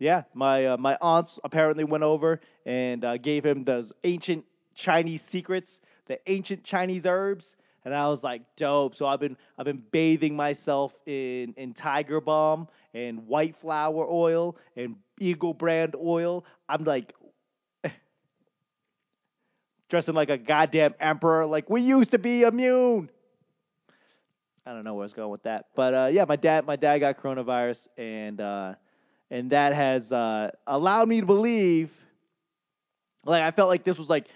Yeah, 0.00 0.22
my 0.32 0.64
uh, 0.66 0.76
my 0.76 0.96
aunts 1.00 1.40
apparently 1.42 1.84
went 1.84 2.04
over 2.04 2.40
and 2.64 3.04
uh, 3.04 3.16
gave 3.18 3.44
him 3.44 3.64
those 3.64 3.92
ancient 4.04 4.44
Chinese 4.74 5.22
secrets, 5.22 5.80
the 6.06 6.20
ancient 6.30 6.62
Chinese 6.62 7.04
herbs, 7.04 7.56
and 7.88 7.96
I 7.96 8.08
was 8.08 8.22
like, 8.22 8.42
dope. 8.56 8.94
So 8.94 9.06
I've 9.06 9.18
been 9.18 9.36
I've 9.58 9.64
been 9.64 9.82
bathing 9.90 10.36
myself 10.36 10.98
in 11.06 11.54
in 11.56 11.72
Tiger 11.72 12.20
Balm 12.20 12.68
and 12.92 13.26
white 13.26 13.56
flower 13.56 14.06
oil 14.06 14.56
and 14.76 14.96
Eagle 15.18 15.54
brand 15.54 15.96
oil. 15.96 16.44
I'm 16.68 16.84
like 16.84 17.14
dressing 19.88 20.14
like 20.14 20.28
a 20.28 20.36
goddamn 20.36 20.94
emperor. 21.00 21.46
Like 21.46 21.70
we 21.70 21.80
used 21.80 22.10
to 22.10 22.18
be 22.18 22.42
immune. 22.42 23.10
I 24.66 24.74
don't 24.74 24.84
know 24.84 24.92
where 24.92 25.04
I 25.04 25.06
was 25.06 25.14
going 25.14 25.30
with 25.30 25.44
that, 25.44 25.68
but 25.74 25.94
uh, 25.94 26.10
yeah, 26.12 26.26
my 26.28 26.36
dad 26.36 26.66
my 26.66 26.76
dad 26.76 26.98
got 26.98 27.16
coronavirus 27.16 27.88
and. 27.96 28.40
Uh, 28.40 28.74
and 29.30 29.50
that 29.50 29.74
has 29.74 30.12
uh, 30.12 30.50
allowed 30.66 31.08
me 31.08 31.20
to 31.20 31.26
believe. 31.26 31.92
Like 33.24 33.42
I 33.42 33.50
felt 33.50 33.68
like 33.68 33.84
this 33.84 33.98
was 33.98 34.08
like 34.08 34.26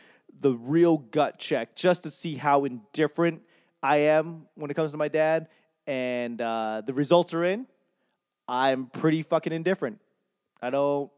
the 0.41 0.53
real 0.53 0.99
gut 0.99 1.39
check, 1.39 1.75
just 1.77 2.03
to 2.05 2.11
see 2.11 2.35
how 2.35 2.65
indifferent 2.65 3.43
I 3.83 3.97
am 3.99 4.47
when 4.55 4.71
it 4.71 4.75
comes 4.75 4.93
to 4.93 4.97
my 4.97 5.09
dad, 5.09 5.49
and 5.87 6.41
uh, 6.41 6.83
the 6.85 6.93
results 6.93 7.35
are 7.35 7.45
in. 7.45 7.67
I'm 8.49 8.87
pretty 8.87 9.23
fucking 9.23 9.53
indifferent. 9.53 10.01
I 10.61 10.71
don't. 10.71 11.11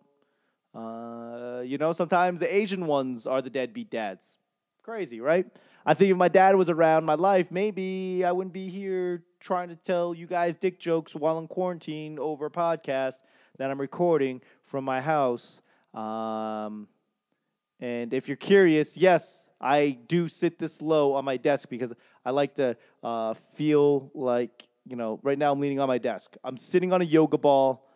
Uh, 0.75 1.63
you 1.65 1.79
know, 1.79 1.93
sometimes 1.93 2.41
the 2.41 2.55
Asian 2.55 2.87
ones 2.87 3.27
are 3.27 3.41
the 3.41 3.51
deadbeat 3.51 3.91
dads. 3.91 4.37
Crazy, 4.83 5.21
right? 5.21 5.47
I 5.87 5.95
think 5.95 6.11
if 6.11 6.17
my 6.17 6.29
dad 6.29 6.57
was 6.57 6.69
around 6.69 7.05
my 7.05 7.15
life, 7.15 7.51
maybe 7.51 8.25
I 8.25 8.33
wouldn't 8.33 8.53
be 8.53 8.69
here 8.69 9.23
trying 9.39 9.69
to 9.69 9.77
tell 9.77 10.15
you 10.15 10.27
guys 10.27 10.57
dick 10.57 10.79
jokes 10.79 11.15
while 11.15 11.39
in 11.39 11.47
quarantine 11.47 12.19
over 12.19 12.47
a 12.47 12.51
podcast 12.51 13.21
that 13.59 13.71
I'm 13.71 13.81
recording 13.81 14.41
from 14.63 14.85
my 14.85 15.01
house. 15.01 15.61
Um, 15.93 16.89
and 17.81 18.13
if 18.15 18.29
you're 18.29 18.37
curious, 18.37 18.97
yes, 18.97 19.49
I 19.61 19.99
do 20.07 20.29
sit 20.29 20.59
this 20.59 20.83
low 20.83 21.15
on 21.15 21.25
my 21.25 21.37
desk 21.37 21.69
because 21.69 21.93
I 22.25 22.31
like 22.31 22.55
to 22.57 22.77
uh, 23.03 23.35
feel 23.55 24.11
like, 24.15 24.67
you 24.87 24.97
know, 24.97 25.21
right 25.23 25.39
now 25.39 25.53
I'm 25.53 25.61
leaning 25.61 25.81
on 25.81 25.89
my 25.89 25.99
desk. 25.99 26.37
I'm 26.45 26.57
sitting 26.57 26.93
on 26.93 27.01
a 27.01 27.05
yoga 27.05 27.39
ball, 27.39 27.89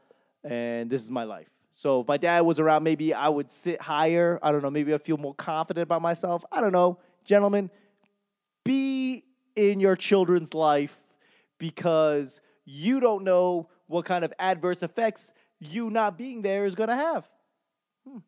and 0.44 0.88
this 0.88 1.02
is 1.02 1.10
my 1.10 1.24
life. 1.24 1.48
So 1.72 2.00
if 2.00 2.08
my 2.08 2.16
dad 2.16 2.40
was 2.40 2.58
around, 2.58 2.82
maybe 2.82 3.14
I 3.14 3.28
would 3.28 3.52
sit 3.52 3.80
higher. 3.80 4.38
I 4.42 4.50
don't 4.50 4.62
know. 4.62 4.70
Maybe 4.70 4.92
I 4.92 4.98
feel 4.98 5.16
more 5.16 5.34
confident 5.34 5.82
about 5.84 6.02
myself. 6.02 6.44
I 6.50 6.60
don't 6.60 6.72
know. 6.72 6.98
Gentlemen, 7.24 7.70
be 8.64 9.24
in 9.54 9.80
your 9.80 9.94
children's 9.94 10.54
life 10.54 10.98
because 11.58 12.40
you 12.64 13.00
don't 13.00 13.24
know 13.24 13.68
what 13.86 14.04
kind 14.04 14.24
of 14.24 14.32
adverse 14.38 14.82
effects 14.82 15.32
you 15.60 15.90
not 15.90 16.18
being 16.18 16.42
there 16.42 16.64
is 16.64 16.74
going 16.74 16.88
to 16.88 16.96
have. 16.96 17.28
Hmm. 18.06 18.18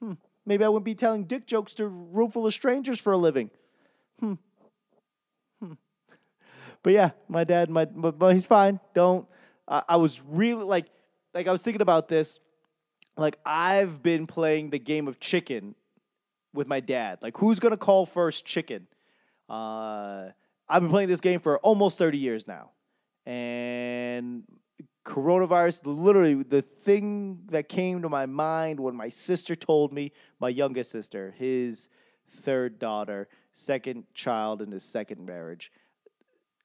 Hmm. 0.00 0.12
Maybe 0.46 0.64
I 0.64 0.68
wouldn't 0.68 0.84
be 0.84 0.94
telling 0.94 1.24
dick 1.24 1.46
jokes 1.46 1.74
to 1.74 1.84
a 1.84 1.88
room 1.88 2.30
full 2.30 2.46
of 2.46 2.54
strangers 2.54 3.00
for 3.00 3.12
a 3.12 3.16
living. 3.18 3.50
Hmm. 4.20 4.34
Hmm. 5.60 5.72
But 6.82 6.92
yeah, 6.92 7.10
my 7.28 7.44
dad, 7.44 7.68
my 7.68 7.84
but, 7.84 8.18
but 8.18 8.34
he's 8.34 8.46
fine. 8.46 8.78
Don't. 8.94 9.26
I, 9.68 9.96
was 9.96 10.22
really 10.24 10.64
like, 10.64 10.86
like 11.34 11.48
I 11.48 11.52
was 11.52 11.62
thinking 11.62 11.82
about 11.82 12.06
this. 12.08 12.38
Like 13.16 13.38
I've 13.44 14.02
been 14.02 14.26
playing 14.28 14.70
the 14.70 14.78
game 14.78 15.08
of 15.08 15.18
chicken 15.18 15.74
with 16.54 16.68
my 16.68 16.80
dad. 16.80 17.18
Like 17.22 17.36
who's 17.36 17.58
gonna 17.58 17.76
call 17.76 18.06
first 18.06 18.44
chicken? 18.44 18.86
Uh, 19.48 20.28
I've 20.68 20.82
been 20.82 20.90
playing 20.90 21.08
this 21.08 21.20
game 21.20 21.40
for 21.40 21.58
almost 21.58 21.98
thirty 21.98 22.18
years 22.18 22.46
now, 22.46 22.70
and 23.24 24.44
coronavirus, 25.06 25.80
literally 25.84 26.34
the 26.42 26.60
thing 26.60 27.38
that 27.50 27.68
came 27.68 28.02
to 28.02 28.08
my 28.08 28.26
mind 28.26 28.80
when 28.80 28.94
my 28.94 29.08
sister 29.08 29.54
told 29.54 29.92
me, 29.92 30.12
my 30.40 30.48
youngest 30.48 30.90
sister, 30.90 31.32
his 31.38 31.88
third 32.28 32.78
daughter, 32.78 33.28
second 33.54 34.04
child 34.12 34.60
in 34.60 34.70
his 34.70 34.82
second 34.82 35.24
marriage. 35.24 35.70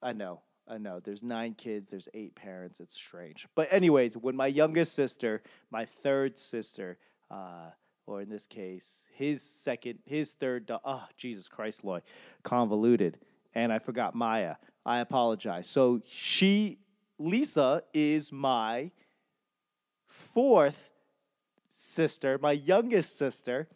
I 0.02 0.14
know, 0.14 0.42
I 0.68 0.80
know. 0.80 1.00
There's 1.00 1.22
nine 1.22 1.54
kids, 1.54 1.92
there's 1.92 2.10
eight 2.16 2.34
parents. 2.34 2.80
It's 2.80 2.96
strange. 2.96 3.48
But, 3.54 3.72
anyways, 3.72 4.18
when 4.18 4.36
my 4.36 4.48
youngest 4.48 4.94
sister, 4.94 5.44
my 5.70 5.86
third 5.86 6.40
sister, 6.40 6.98
uh, 7.30 7.70
or 8.08 8.22
in 8.22 8.30
this 8.30 8.48
case, 8.48 9.06
his 9.14 9.44
second, 9.44 10.00
his 10.06 10.32
third, 10.32 10.66
do- 10.66 10.80
oh, 10.84 11.06
Jesus 11.16 11.48
Christ, 11.48 11.84
Lloyd, 11.84 12.02
convoluted. 12.42 13.20
And 13.54 13.72
I 13.72 13.78
forgot 13.78 14.16
Maya. 14.16 14.56
I 14.84 15.00
apologize. 15.00 15.68
So 15.68 16.02
she 16.10 16.80
Lisa 17.22 17.84
is 17.94 18.32
my 18.32 18.92
fourth 20.08 20.90
sister, 21.70 22.40
my 22.42 22.52
youngest 22.52 23.18
sister. 23.18 23.68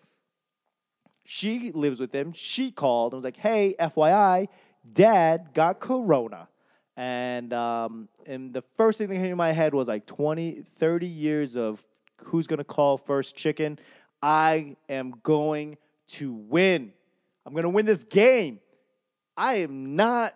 She 1.23 1.71
lives 1.71 1.99
with 1.99 2.13
him. 2.13 2.33
She 2.33 2.71
called 2.71 3.13
and 3.13 3.17
was 3.17 3.23
like, 3.23 3.37
"Hey, 3.37 3.75
FYI, 3.79 4.47
Dad 4.91 5.53
got 5.53 5.79
corona." 5.79 6.47
And 6.97 7.51
um, 7.53 8.09
and 8.25 8.53
the 8.53 8.63
first 8.77 8.97
thing 8.97 9.09
that 9.09 9.15
came 9.15 9.29
to 9.29 9.35
my 9.35 9.51
head 9.51 9.73
was 9.73 9.87
like 9.87 10.05
20, 10.05 10.63
30 10.77 11.07
years 11.07 11.55
of 11.55 11.83
who's 12.23 12.47
gonna 12.47 12.63
call 12.63 12.97
first 12.97 13.35
chicken. 13.35 13.79
I 14.21 14.75
am 14.87 15.13
going 15.23 15.77
to 16.07 16.33
win. 16.33 16.93
I'm 17.45 17.53
gonna 17.53 17.69
win 17.69 17.85
this 17.85 18.03
game. 18.03 18.59
I 19.37 19.55
am 19.55 19.95
not 19.95 20.33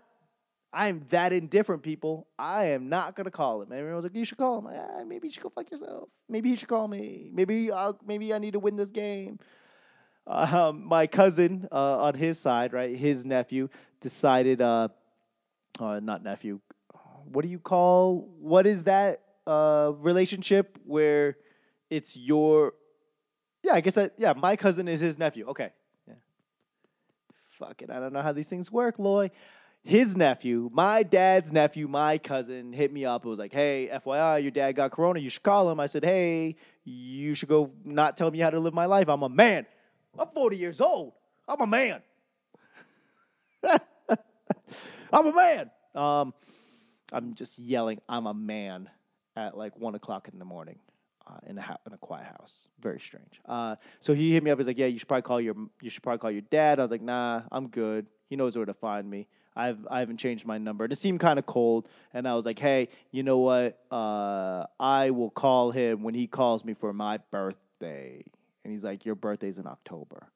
I'm 0.72 1.06
that 1.10 1.34
indifferent, 1.34 1.82
people. 1.82 2.28
I 2.38 2.66
am 2.66 2.90
not 2.90 3.16
gonna 3.16 3.32
call 3.32 3.62
him. 3.62 3.72
Everyone 3.72 3.96
was 3.96 4.04
like, 4.04 4.16
"You 4.16 4.24
should 4.24 4.38
call 4.38 4.60
him." 4.60 4.66
Like, 4.66 4.78
ah, 4.78 5.04
maybe 5.04 5.28
you 5.28 5.34
should 5.34 5.42
go 5.42 5.50
fuck 5.50 5.70
yourself. 5.72 6.10
Maybe 6.28 6.50
he 6.50 6.56
should 6.56 6.68
call 6.68 6.88
me. 6.88 7.32
Maybe 7.34 7.72
I'll, 7.72 7.98
maybe 8.06 8.34
I 8.34 8.38
need 8.38 8.54
to 8.54 8.60
win 8.60 8.76
this 8.76 8.92
game. 8.92 9.40
Um, 10.28 10.86
my 10.86 11.08
cousin 11.08 11.68
uh, 11.72 12.04
on 12.04 12.14
his 12.14 12.38
side, 12.38 12.72
right, 12.72 12.96
his 12.96 13.26
nephew 13.26 13.68
decided, 14.00 14.62
uh, 14.62 14.90
uh, 15.80 16.00
not 16.02 16.24
nephew. 16.24 16.60
What 17.26 17.42
do 17.42 17.48
you 17.48 17.60
call? 17.60 18.30
What 18.40 18.68
is 18.68 18.84
that 18.84 19.24
uh, 19.48 19.94
relationship 19.98 20.78
where 20.86 21.38
it's 21.90 22.16
your? 22.16 22.74
Yeah, 23.64 23.74
I 23.74 23.82
guess 23.82 23.96
that. 23.96 24.14
Yeah, 24.18 24.34
my 24.34 24.56
cousin 24.56 24.88
is 24.88 25.00
his 25.00 25.18
nephew. 25.18 25.48
Okay. 25.48 25.72
Yeah. 26.08 26.14
Fuck 27.58 27.82
it. 27.82 27.90
I 27.90 28.00
don't 28.00 28.14
know 28.14 28.22
how 28.22 28.34
these 28.34 28.48
things 28.48 28.72
work, 28.72 29.00
Loy 29.00 29.32
his 29.84 30.16
nephew, 30.16 30.70
my 30.74 31.04
dad's 31.04 31.52
nephew, 31.52 31.88
my 31.88 32.18
cousin, 32.18 32.74
hit 32.74 32.92
me 32.92 33.06
up. 33.06 33.26
It 33.26 33.30
was 33.30 33.40
like, 33.40 33.54
hey, 33.54 33.90
FYI, 33.92 34.42
your 34.42 34.52
dad 34.52 34.74
got 34.74 34.92
corona. 34.92 35.20
You 35.20 35.30
should 35.30 35.44
call 35.44 35.70
him. 35.70 35.80
I 35.80 35.86
said, 35.86 36.04
hey, 36.04 36.56
you 36.84 37.34
should 37.34 37.50
go 37.50 37.70
not 37.86 38.18
tell 38.18 38.30
me 38.30 38.40
how 38.40 38.50
to 38.50 38.60
live 38.60 38.74
my 38.74 38.86
life. 38.86 39.08
I'm 39.08 39.24
a 39.24 39.30
man. 39.30 39.66
I'm 40.18 40.28
40 40.28 40.58
years 40.58 40.82
old. 40.82 41.14
I'm 41.48 41.62
a 41.62 41.68
man. 41.68 42.02
I'm 45.12 45.28
a 45.28 45.34
man. 45.34 45.72
Um, 45.96 46.34
I'm 47.12 47.34
just 47.34 47.58
yelling, 47.58 48.00
I'm 48.08 48.28
a 48.28 48.34
man 48.34 48.90
at 49.36 49.58
like 49.58 49.78
one 49.78 49.96
o'clock 49.96 50.30
in 50.32 50.40
the 50.40 50.46
morning. 50.46 50.78
Uh, 51.28 51.38
in 51.46 51.60
a 51.60 51.78
in 51.86 51.94
a 51.94 51.98
quiet 51.98 52.26
house, 52.26 52.70
very 52.80 53.00
strange. 53.00 53.40
Uh, 53.46 53.76
so 54.00 54.16
he 54.16 54.34
hit 54.34 54.42
me 54.44 54.50
up. 54.50 54.58
He's 54.58 54.66
like, 54.66 54.80
"Yeah, 54.80 54.88
you 54.88 54.98
should 54.98 55.08
probably 55.08 55.22
call 55.22 55.40
your 55.40 55.54
you 55.80 55.92
should 55.92 56.02
probably 56.02 56.18
call 56.18 56.32
your 56.32 56.42
dad." 56.42 56.80
I 56.80 56.82
was 56.82 56.90
like, 56.90 57.04
"Nah, 57.04 57.44
I'm 57.52 57.68
good. 57.68 58.08
He 58.30 58.36
knows 58.36 58.56
where 58.56 58.66
to 58.66 58.74
find 58.74 59.08
me." 59.08 59.28
I've 59.60 59.86
I 59.92 60.00
haven't 60.00 60.18
changed 60.18 60.46
my 60.46 60.58
number. 60.58 60.86
And 60.86 60.94
it 60.94 60.98
seemed 60.98 61.20
kind 61.20 61.38
of 61.38 61.46
cold, 61.46 61.90
and 62.14 62.28
I 62.28 62.36
was 62.36 62.46
like, 62.46 62.60
hey, 62.60 62.88
you 63.12 63.24
know 63.24 63.40
what? 63.40 63.78
Uh, 63.92 64.66
I 64.80 65.10
will 65.12 65.30
call 65.30 65.72
him 65.72 66.04
when 66.04 66.14
he 66.16 66.28
calls 66.28 66.64
me 66.64 66.74
for 66.74 66.94
my 66.94 67.20
birthday. 67.30 68.24
And 68.64 68.72
he's 68.72 68.84
like, 68.84 69.06
your 69.06 69.16
birthday's 69.16 69.58
in 69.58 69.68
October. 69.68 70.28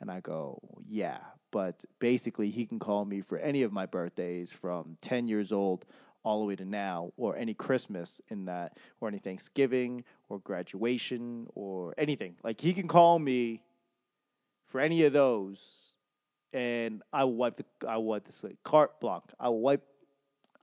And 0.00 0.10
I 0.10 0.20
go, 0.20 0.60
yeah, 0.88 1.18
but 1.52 1.84
basically 2.00 2.50
he 2.50 2.66
can 2.66 2.80
call 2.80 3.04
me 3.04 3.20
for 3.20 3.38
any 3.38 3.62
of 3.62 3.72
my 3.72 3.86
birthdays 3.86 4.50
from 4.50 4.96
10 5.00 5.28
years 5.28 5.52
old 5.52 5.84
all 6.24 6.40
the 6.40 6.46
way 6.46 6.56
to 6.56 6.64
now, 6.64 7.12
or 7.16 7.36
any 7.36 7.54
Christmas 7.54 8.20
in 8.28 8.46
that, 8.46 8.78
or 9.00 9.08
any 9.08 9.18
Thanksgiving, 9.18 10.04
or 10.28 10.38
graduation, 10.38 11.46
or 11.54 11.94
anything. 11.98 12.36
Like 12.44 12.60
he 12.60 12.72
can 12.74 12.88
call 12.88 13.18
me 13.18 13.62
for 14.68 14.80
any 14.80 15.04
of 15.04 15.12
those 15.12 15.91
and 16.52 17.02
I 17.12 17.24
will 17.24 17.34
wipe 17.34 17.56
the 17.56 17.64
I 17.88 17.96
will 17.96 18.04
wipe 18.04 18.30
slate. 18.30 18.58
carte 18.62 19.00
blanche. 19.00 19.30
I 19.38 19.48
will 19.48 19.60
wipe. 19.60 19.82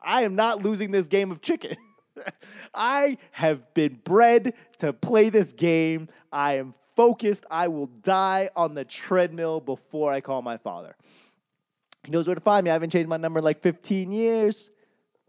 I 0.02 0.24
am 0.24 0.36
not 0.36 0.64
losing 0.64 0.92
this 0.92 1.08
game 1.08 1.32
of 1.32 1.42
chicken. 1.42 1.76
I 2.74 3.18
have 3.32 3.74
been 3.74 4.00
bred 4.04 4.54
to 4.80 4.94
play 4.94 5.30
this 5.30 5.54
game. 5.54 6.10
I 6.32 6.58
am 6.58 6.74
focused. 6.96 7.46
I 7.50 7.68
will 7.68 7.88
die 7.88 8.50
on 8.56 8.74
the 8.74 8.86
treadmill 8.86 9.60
before 9.60 10.12
I 10.12 10.22
call 10.22 10.42
my 10.42 10.58
father. 10.58 10.96
He 12.06 12.12
knows 12.12 12.28
where 12.28 12.36
to 12.36 12.42
find 12.42 12.64
me. 12.64 12.70
I 12.70 12.74
haven't 12.74 12.92
changed 12.92 13.10
my 13.10 13.18
number 13.18 13.40
in 13.40 13.44
like 13.44 13.62
15 13.62 14.12
years. 14.12 14.70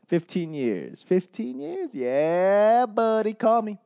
15 0.08 0.54
years. 0.54 1.02
15 1.02 1.60
years? 1.60 1.94
Yeah, 1.94 2.86
buddy, 2.86 3.34
call 3.34 3.62
me. 3.62 3.78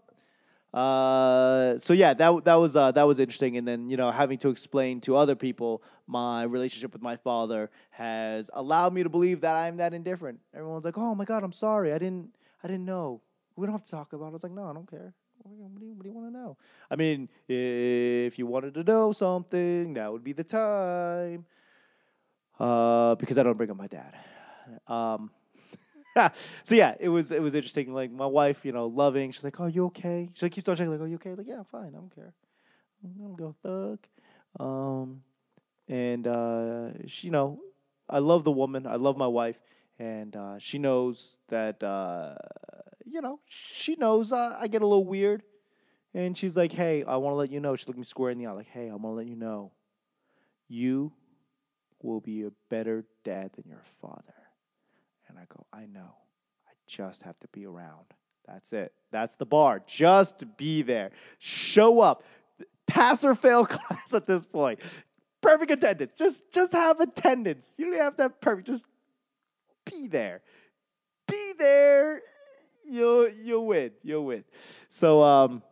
Uh, 0.75 1.79
so 1.79 1.93
yeah, 1.93 2.13
that 2.15 2.45
that 2.45 2.57
was 2.57 2.75
uh, 2.75 2.91
that 2.91 3.05
was 3.05 3.21
interesting, 3.21 3.57
and 3.57 3.67
then 3.67 3.89
you 3.89 3.97
know 3.97 4.11
having 4.11 4.39
to 4.39 4.49
explain 4.49 5.01
to 5.01 5.15
other 5.15 5.37
people 5.37 5.85
my 6.09 6.43
relationship 6.43 6.93
with 6.93 7.01
my 7.01 7.15
father 7.15 7.71
has 7.91 8.51
allowed 8.53 8.93
me 8.93 9.05
to 9.05 9.09
believe 9.09 9.43
that 9.43 9.55
I'm 9.55 9.77
that 9.77 9.95
indifferent. 9.95 10.41
Everyone's 10.53 10.85
like, 10.85 10.99
"Oh 10.99 11.15
my 11.15 11.25
god, 11.25 11.45
I'm 11.45 11.53
sorry, 11.53 11.93
I 11.93 11.99
didn't 11.99 12.35
I 12.65 12.67
didn't 12.67 12.87
know. 12.87 13.21
We 13.55 13.67
don't 13.67 13.75
have 13.75 13.85
to 13.85 13.91
talk 13.91 14.13
about." 14.13 14.27
it. 14.27 14.31
I 14.31 14.33
was 14.33 14.43
like, 14.43 14.51
"No, 14.53 14.69
I 14.69 14.73
don't 14.73 14.91
care. 14.91 15.15
What 15.45 15.79
do 15.79 15.87
you, 15.87 15.97
you 16.05 16.13
want 16.13 16.33
to 16.33 16.33
know? 16.33 16.57
I 16.91 16.97
mean, 16.97 17.29
if 17.47 18.37
you 18.37 18.47
wanted 18.47 18.75
to 18.75 18.83
know 18.83 19.13
something, 19.13 19.93
now 19.93 20.11
would 20.11 20.25
be 20.25 20.33
the 20.33 20.43
time. 20.43 21.45
Uh, 22.59 23.15
because 23.15 23.39
I 23.39 23.45
don't 23.45 23.57
bring 23.57 23.71
up 23.71 23.77
my 23.77 23.87
dad. 23.87 24.15
Um, 24.89 25.31
so 26.63 26.75
yeah, 26.75 26.95
it 27.01 27.09
was 27.09 27.31
it 27.31 27.43
was 27.43 27.55
interesting. 27.55 27.93
Like 27.93 28.11
my 28.11 28.27
wife, 28.27 28.65
you 28.65 28.73
know, 28.73 28.87
loving. 28.87 29.33
She's 29.33 29.45
like, 29.45 29.59
"Oh, 29.61 29.67
you 29.67 29.87
okay?" 29.87 30.31
She 30.35 30.47
like, 30.47 30.53
keeps 30.53 30.69
on 30.69 30.77
checking. 30.77 30.93
Like, 30.93 31.01
"Oh, 31.01 31.07
you 31.07 31.17
okay?" 31.17 31.35
Like, 31.35 31.47
"Yeah, 31.47 31.59
I'm 31.59 31.65
fine. 31.65 31.89
I 31.89 31.99
don't 31.99 32.15
care. 32.15 32.35
I 33.05 33.09
don't 33.19 33.37
go 33.37 33.55
fuck." 33.63 34.09
Um, 34.65 35.23
and 35.89 36.27
uh, 36.27 37.07
she, 37.07 37.29
you 37.29 37.33
know, 37.33 37.61
I 38.09 38.19
love 38.21 38.45
the 38.45 38.53
woman. 38.53 38.87
I 38.87 38.97
love 38.97 39.17
my 39.17 39.27
wife, 39.27 39.59
and 39.99 40.35
uh, 40.37 40.59
she 40.59 40.79
knows 40.79 41.39
that. 41.49 41.83
Uh, 41.83 42.35
you 43.07 43.21
know, 43.21 43.41
she 43.47 43.97
knows 43.97 44.33
uh, 44.33 44.57
I 44.59 44.69
get 44.69 44.83
a 44.83 44.87
little 44.87 45.07
weird, 45.07 45.43
and 46.15 46.37
she's 46.37 46.57
like, 46.57 46.73
"Hey, 46.73 47.05
I 47.05 47.17
want 47.17 47.33
to 47.35 47.37
let 47.37 47.51
you 47.51 47.61
know." 47.61 47.77
She 47.77 47.87
looked 47.87 47.99
me 47.99 48.05
square 48.05 48.31
in 48.31 48.39
the 48.39 48.47
eye, 48.47 48.53
like, 48.53 48.69
"Hey, 48.69 48.91
I 48.91 48.95
want 48.95 49.05
to 49.05 49.11
let 49.11 49.27
you 49.27 49.37
know, 49.37 49.73
you 50.69 51.13
will 52.03 52.21
be 52.21 52.45
a 52.45 52.53
better 52.71 53.05
dad 53.25 53.51
than 53.57 53.65
your 53.69 53.83
father." 54.01 54.44
And 55.35 55.43
I 55.43 55.47
go, 55.53 55.67
I 55.73 55.87
know. 55.87 56.15
I 56.67 56.73
just 56.87 57.23
have 57.23 57.39
to 57.41 57.49
be 57.49 57.67
around. 57.67 58.07
That's 58.47 58.73
it. 58.73 58.93
That's 59.11 59.37
the 59.37 59.47
bar. 59.47 59.83
Just 59.87 60.45
be 60.57 60.83
there. 60.83 61.11
Show 61.39 62.01
up. 62.01 62.23
Pass 62.87 63.25
or 63.25 63.35
fail 63.35 63.67
class 63.67 64.13
at 64.13 64.27
this 64.27 64.47
point. 64.47 64.81
Perfect 65.41 65.73
attendance. 65.73 66.13
Just 66.17 66.51
just 66.53 66.73
have 66.73 67.01
attendance. 67.01 67.75
You 67.79 67.91
don't 67.91 68.01
have 68.01 68.17
to 68.17 68.23
have 68.25 68.41
perfect. 68.41 68.67
Just 68.67 68.87
be 69.91 70.07
there. 70.07 70.43
Be 71.27 71.53
there. 71.59 72.23
You'll 72.87 73.29
you'll 73.31 73.67
win. 73.67 73.91
You'll 74.03 74.27
win. 74.27 74.45
So 74.89 75.23
um 75.23 75.63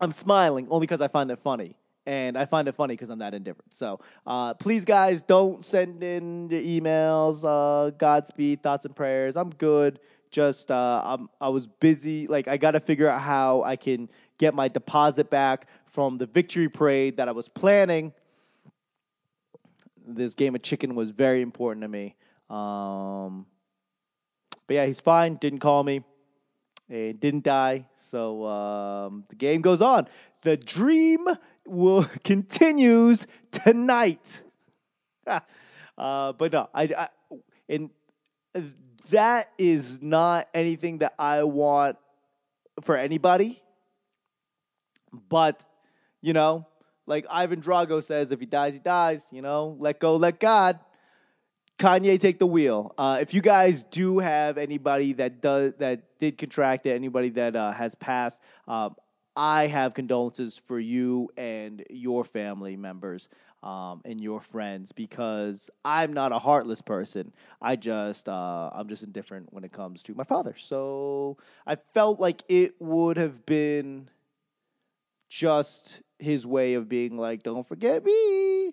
I'm 0.00 0.12
smiling 0.12 0.66
only 0.70 0.86
because 0.86 1.00
I 1.00 1.08
find 1.08 1.30
it 1.30 1.38
funny 1.38 1.76
and 2.06 2.36
I 2.36 2.46
find 2.46 2.66
it 2.68 2.74
funny 2.74 2.94
because 2.94 3.10
I'm 3.10 3.20
that 3.20 3.34
indifferent. 3.34 3.74
So 3.74 4.00
uh, 4.26 4.54
please, 4.54 4.84
guys, 4.84 5.22
don't 5.22 5.64
send 5.64 6.02
in 6.02 6.48
your 6.50 6.60
emails. 6.60 7.44
Uh, 7.44 7.90
Godspeed, 7.90 8.62
thoughts 8.62 8.84
and 8.84 8.94
prayers. 8.94 9.36
I'm 9.36 9.50
good. 9.50 10.00
Just 10.30 10.70
uh, 10.70 11.02
I'm, 11.04 11.28
I 11.40 11.48
was 11.48 11.66
busy. 11.66 12.26
Like 12.26 12.48
I 12.48 12.56
got 12.56 12.72
to 12.72 12.80
figure 12.80 13.08
out 13.08 13.20
how 13.20 13.62
I 13.62 13.76
can 13.76 14.08
get 14.38 14.54
my 14.54 14.68
deposit 14.68 15.30
back 15.30 15.68
from 15.86 16.18
the 16.18 16.26
victory 16.26 16.68
parade 16.68 17.18
that 17.18 17.28
I 17.28 17.32
was 17.32 17.48
planning. 17.48 18.12
This 20.04 20.34
game 20.34 20.54
of 20.54 20.62
chicken 20.62 20.94
was 20.94 21.10
very 21.10 21.42
important 21.42 21.82
to 21.82 21.88
me. 21.88 22.16
Um, 22.50 23.46
but 24.66 24.74
yeah, 24.74 24.86
he's 24.86 25.00
fine. 25.00 25.36
Didn't 25.36 25.60
call 25.60 25.84
me. 25.84 26.02
And 26.88 27.20
didn't 27.20 27.44
die. 27.44 27.86
So 28.10 28.44
um, 28.46 29.24
the 29.28 29.36
game 29.36 29.60
goes 29.60 29.80
on. 29.80 30.08
The 30.42 30.56
dream 30.56 31.28
will 31.66 32.04
continues 32.24 33.26
tonight. 33.50 34.42
uh, 35.26 36.32
but 36.32 36.52
no, 36.52 36.68
I, 36.74 36.82
I 36.96 37.08
and 37.68 37.90
that 39.10 39.50
is 39.58 40.00
not 40.00 40.48
anything 40.54 40.98
that 40.98 41.14
I 41.18 41.44
want 41.44 41.96
for 42.82 42.96
anybody. 42.96 43.62
But 45.28 45.64
you 46.20 46.32
know, 46.32 46.66
like 47.06 47.26
Ivan 47.28 47.60
Drago 47.60 48.02
says, 48.02 48.32
if 48.32 48.40
he 48.40 48.46
dies, 48.46 48.74
he 48.74 48.80
dies. 48.80 49.26
You 49.30 49.42
know, 49.42 49.76
let 49.78 50.00
go, 50.00 50.16
let 50.16 50.40
God. 50.40 50.78
Kanye 51.78 52.20
take 52.20 52.38
the 52.38 52.46
wheel. 52.46 52.94
Uh, 52.96 53.18
if 53.20 53.34
you 53.34 53.40
guys 53.40 53.82
do 53.82 54.20
have 54.20 54.56
anybody 54.56 55.14
that 55.14 55.40
does 55.40 55.72
that 55.78 56.18
did 56.20 56.38
contract 56.38 56.86
it, 56.86 56.94
anybody 56.94 57.30
that 57.30 57.56
uh, 57.56 57.72
has 57.72 57.94
passed, 57.96 58.38
uh, 58.68 58.90
I 59.36 59.66
have 59.66 59.94
condolences 59.94 60.56
for 60.58 60.78
you 60.78 61.30
and 61.36 61.84
your 61.88 62.24
family 62.24 62.76
members 62.76 63.28
um, 63.62 64.02
and 64.04 64.20
your 64.20 64.40
friends 64.40 64.92
because 64.92 65.70
I'm 65.84 66.12
not 66.12 66.32
a 66.32 66.38
heartless 66.38 66.82
person. 66.82 67.32
I 67.60 67.76
just 67.76 68.28
uh, 68.28 68.70
I'm 68.74 68.88
just 68.88 69.02
indifferent 69.02 69.52
when 69.52 69.64
it 69.64 69.72
comes 69.72 70.02
to 70.04 70.14
my 70.14 70.24
father. 70.24 70.54
So 70.56 71.38
I 71.66 71.76
felt 71.94 72.20
like 72.20 72.42
it 72.48 72.74
would 72.80 73.16
have 73.16 73.46
been 73.46 74.10
just 75.28 76.02
his 76.18 76.46
way 76.46 76.74
of 76.74 76.88
being 76.88 77.16
like, 77.16 77.42
"Don't 77.42 77.66
forget 77.66 78.04
me." 78.04 78.72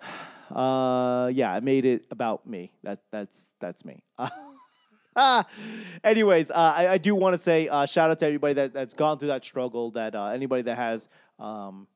Uh, 0.48 1.26
yeah, 1.34 1.52
I 1.52 1.58
made 1.58 1.84
it 1.84 2.06
about 2.12 2.46
me. 2.46 2.70
That 2.84 3.00
that's 3.10 3.50
that's 3.58 3.84
me. 3.84 4.04
Anyways, 6.04 6.50
uh, 6.50 6.74
I, 6.76 6.88
I, 6.88 6.98
do 6.98 7.14
want 7.14 7.34
to 7.34 7.38
say 7.38 7.68
uh, 7.68 7.86
shout 7.86 8.10
out 8.10 8.18
to 8.18 8.26
everybody 8.26 8.54
that, 8.54 8.74
that's 8.74 8.94
gone 8.94 9.18
through 9.18 9.28
that 9.28 9.44
struggle. 9.44 9.90
That 9.92 10.14
uh, 10.14 10.26
anybody 10.26 10.62
that 10.62 10.76
has 10.76 11.08
um, 11.38 11.86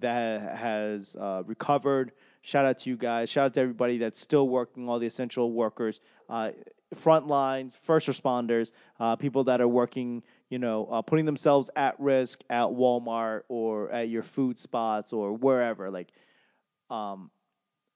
that 0.00 0.56
has 0.56 1.16
uh, 1.18 1.42
recovered. 1.46 2.12
Shout 2.42 2.64
out 2.64 2.78
to 2.78 2.90
you 2.90 2.96
guys. 2.96 3.30
Shout 3.30 3.46
out 3.46 3.54
to 3.54 3.60
everybody 3.60 3.98
that's 3.98 4.20
still 4.20 4.48
working. 4.48 4.88
All 4.88 4.98
the 4.98 5.06
essential 5.06 5.52
workers, 5.52 6.00
uh, 6.28 6.50
front 6.94 7.26
lines, 7.26 7.78
first 7.82 8.08
responders, 8.08 8.72
uh, 8.98 9.16
people 9.16 9.44
that 9.44 9.60
are 9.60 9.68
working. 9.68 10.22
You 10.50 10.58
know, 10.58 11.02
putting 11.06 11.26
themselves 11.26 11.70
at 11.76 11.98
risk 12.00 12.42
at 12.50 12.66
Walmart 12.66 13.42
or 13.48 13.88
at 13.92 14.08
your 14.08 14.24
food 14.24 14.58
spots 14.58 15.12
or 15.12 15.32
wherever. 15.32 15.92
Like, 15.92 16.08
um, 16.90 17.30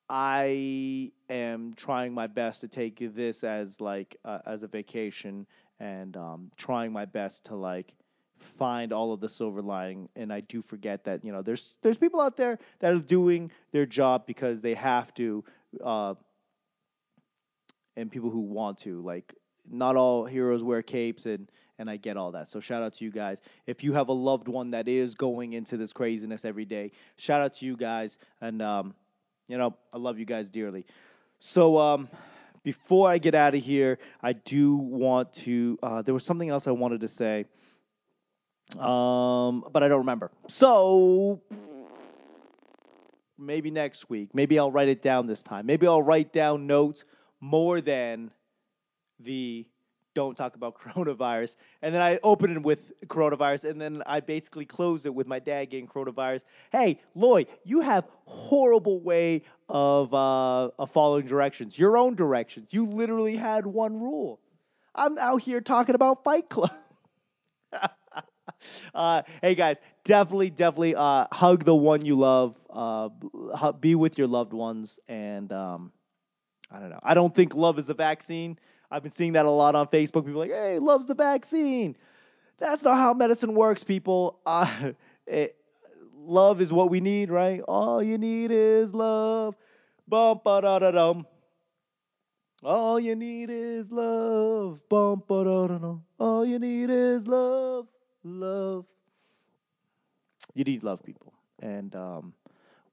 I 0.09 1.13
am 1.31 1.73
trying 1.75 2.13
my 2.13 2.27
best 2.27 2.61
to 2.61 2.69
take 2.69 2.99
this 3.15 3.43
as 3.43 3.81
like 3.81 4.17
uh, 4.25 4.41
as 4.47 4.63
a 4.63 4.67
vacation 4.67 5.47
and 5.81 6.17
um, 6.17 6.51
trying 6.57 6.93
my 6.93 7.05
best 7.05 7.47
to 7.47 7.57
like 7.57 7.95
find 8.39 8.93
all 8.93 9.13
of 9.13 9.21
the 9.21 9.29
silver 9.29 9.63
lining 9.63 10.09
and 10.17 10.33
I 10.33 10.41
do 10.41 10.61
forget 10.61 11.05
that 11.05 11.25
you 11.25 11.33
know 11.33 11.41
there's 11.41 11.77
there's 11.83 11.97
people 11.97 12.21
out 12.21 12.37
there 12.37 12.59
that 12.81 12.93
are 12.93 12.99
doing 12.99 13.51
their 13.73 13.87
job 13.87 14.27
because 14.27 14.61
they 14.61 14.75
have 14.75 15.15
to 15.15 15.45
uh, 15.83 16.15
and 17.97 18.11
people 18.11 18.31
who 18.31 18.41
want 18.41 18.79
to 18.79 19.01
like 19.03 19.35
not 19.71 19.97
all 19.97 20.27
heroes 20.27 20.63
wear 20.63 20.83
capes 20.83 21.27
and 21.27 21.51
and 21.77 21.91
I 21.91 21.97
get 21.97 22.17
all 22.17 22.31
that. 22.33 22.47
So 22.47 22.61
shout 22.61 22.85
out 22.85 22.93
to 22.95 23.05
you 23.05 23.11
guys. 23.11 23.41
If 23.67 23.83
you 23.83 23.95
have 23.95 24.09
a 24.09 24.13
loved 24.13 24.47
one 24.47 24.71
that 24.71 24.87
is 24.87 25.17
going 25.17 25.55
into 25.55 25.77
this 25.77 25.93
craziness 25.93 26.45
every 26.45 26.65
day, 26.65 26.93
shout 27.17 27.41
out 27.41 27.55
to 27.55 27.67
you 27.67 27.77
guys 27.77 28.17
and 28.41 28.63
um, 28.63 28.95
you 29.49 29.59
know, 29.59 29.75
I 29.93 29.99
love 29.99 30.19
you 30.19 30.25
guys 30.25 30.49
dearly. 30.49 30.87
So, 31.39 31.79
um, 31.79 32.09
before 32.63 33.09
I 33.11 33.19
get 33.19 33.35
out 33.35 33.55
of 33.55 33.63
here, 33.63 33.99
I 34.23 34.33
do 34.33 34.77
want 34.77 35.33
to. 35.35 35.79
Uh, 35.83 36.03
there 36.03 36.15
was 36.15 36.25
something 36.25 36.49
else 36.49 36.67
I 36.67 36.71
wanted 36.71 37.01
to 37.01 37.09
say, 37.09 37.45
um, 38.79 39.65
but 39.71 39.83
I 39.83 39.89
don't 39.89 39.99
remember. 39.99 40.31
So 40.49 41.43
maybe 43.39 43.71
next 43.71 44.09
week. 44.09 44.31
Maybe 44.35 44.59
I'll 44.59 44.73
write 44.73 44.89
it 44.89 45.03
down 45.03 45.27
this 45.27 45.43
time. 45.43 45.67
Maybe 45.67 45.87
I'll 45.87 46.03
write 46.03 46.33
down 46.33 46.67
notes 46.67 47.05
more 47.41 47.81
than 47.81 48.31
the 49.21 49.67
don't 50.15 50.37
talk 50.37 50.57
about 50.57 50.79
coronavirus. 50.81 51.57
And 51.83 51.95
then 51.95 52.01
I 52.01 52.19
open 52.23 52.53
it 52.53 52.63
with 52.63 52.93
coronavirus, 53.07 53.71
and 53.71 53.81
then 53.81 54.03
I 54.07 54.21
basically 54.21 54.65
close 54.65 55.07
it 55.07 55.15
with 55.15 55.27
my 55.27 55.39
dad 55.39 55.67
getting 55.67 55.87
coronavirus. 55.87 56.45
Hey, 56.73 57.01
Lloyd, 57.15 57.49
you 57.65 57.81
have 57.81 58.07
horrible 58.25 59.01
way 59.01 59.43
of, 59.69 60.13
uh, 60.15 60.71
of 60.79 60.91
following 60.91 61.27
directions, 61.27 61.79
your 61.79 61.97
own 61.97 62.15
directions. 62.15 62.69
You 62.73 62.87
literally 62.87 63.37
had 63.37 63.67
one 63.67 64.01
rule. 64.01 64.41
I'm 64.95 65.19
out 65.19 65.43
here 65.43 65.61
talking 65.61 65.95
about 65.95 66.23
Fight 66.23 66.49
Club. 66.49 66.73
uh, 68.95 69.23
hey 69.43 69.55
guys, 69.55 69.81
definitely, 70.05 70.51
definitely 70.51 70.95
uh, 70.95 71.27
hug 71.33 71.65
the 71.65 71.75
one 71.75 72.05
you 72.05 72.17
love. 72.17 72.57
Uh, 72.71 73.09
be 73.73 73.95
with 73.95 74.19
your 74.19 74.29
loved 74.29 74.53
ones, 74.53 75.01
and 75.09 75.53
um, 75.53 75.93
I 76.71 76.79
don't 76.79 76.91
know. 76.91 77.01
I 77.03 77.15
don't 77.15 77.35
think 77.35 77.55
love 77.55 77.79
is 77.79 77.87
the 77.87 77.95
vaccine. 77.95 78.59
I've 78.95 79.03
been 79.03 79.11
seeing 79.11 79.33
that 79.33 79.45
a 79.45 79.51
lot 79.51 79.75
on 79.75 79.89
Facebook. 79.89 80.25
People 80.25 80.39
like, 80.39 80.53
hey, 80.53 80.79
loves 80.79 81.07
the 81.07 81.17
vaccine. 81.17 81.97
That's 82.59 82.85
not 82.85 82.97
how 82.97 83.13
medicine 83.13 83.53
works, 83.53 83.83
people. 83.83 84.39
Uh, 84.47 84.93
it, 85.27 85.57
love 86.17 86.61
is 86.61 86.73
what 86.73 86.91
we 86.91 87.01
need, 87.01 87.29
right? 87.29 87.61
All 87.63 88.01
you 88.01 88.19
need 88.19 88.53
is 88.53 88.95
love. 88.95 89.57
Bum 90.07 90.41
ba 90.45 90.61
da 90.63 90.79
da 90.79 90.93
dum. 90.93 91.27
All 92.63 93.01
you 93.01 93.17
need 93.17 93.51
is 93.51 93.91
love. 93.91 94.79
Bum 94.89 95.25
ba 95.27 95.43
da 95.43 95.67
da 95.67 95.79
dum. 95.79 96.05
All 96.21 96.47
you 96.47 96.61
need 96.61 96.89
is 96.89 97.27
love. 97.27 97.89
Love. 98.23 98.85
You 100.55 100.63
need 100.63 100.85
love, 100.85 101.03
people. 101.03 101.35
And 101.61 101.97
um, 101.97 102.33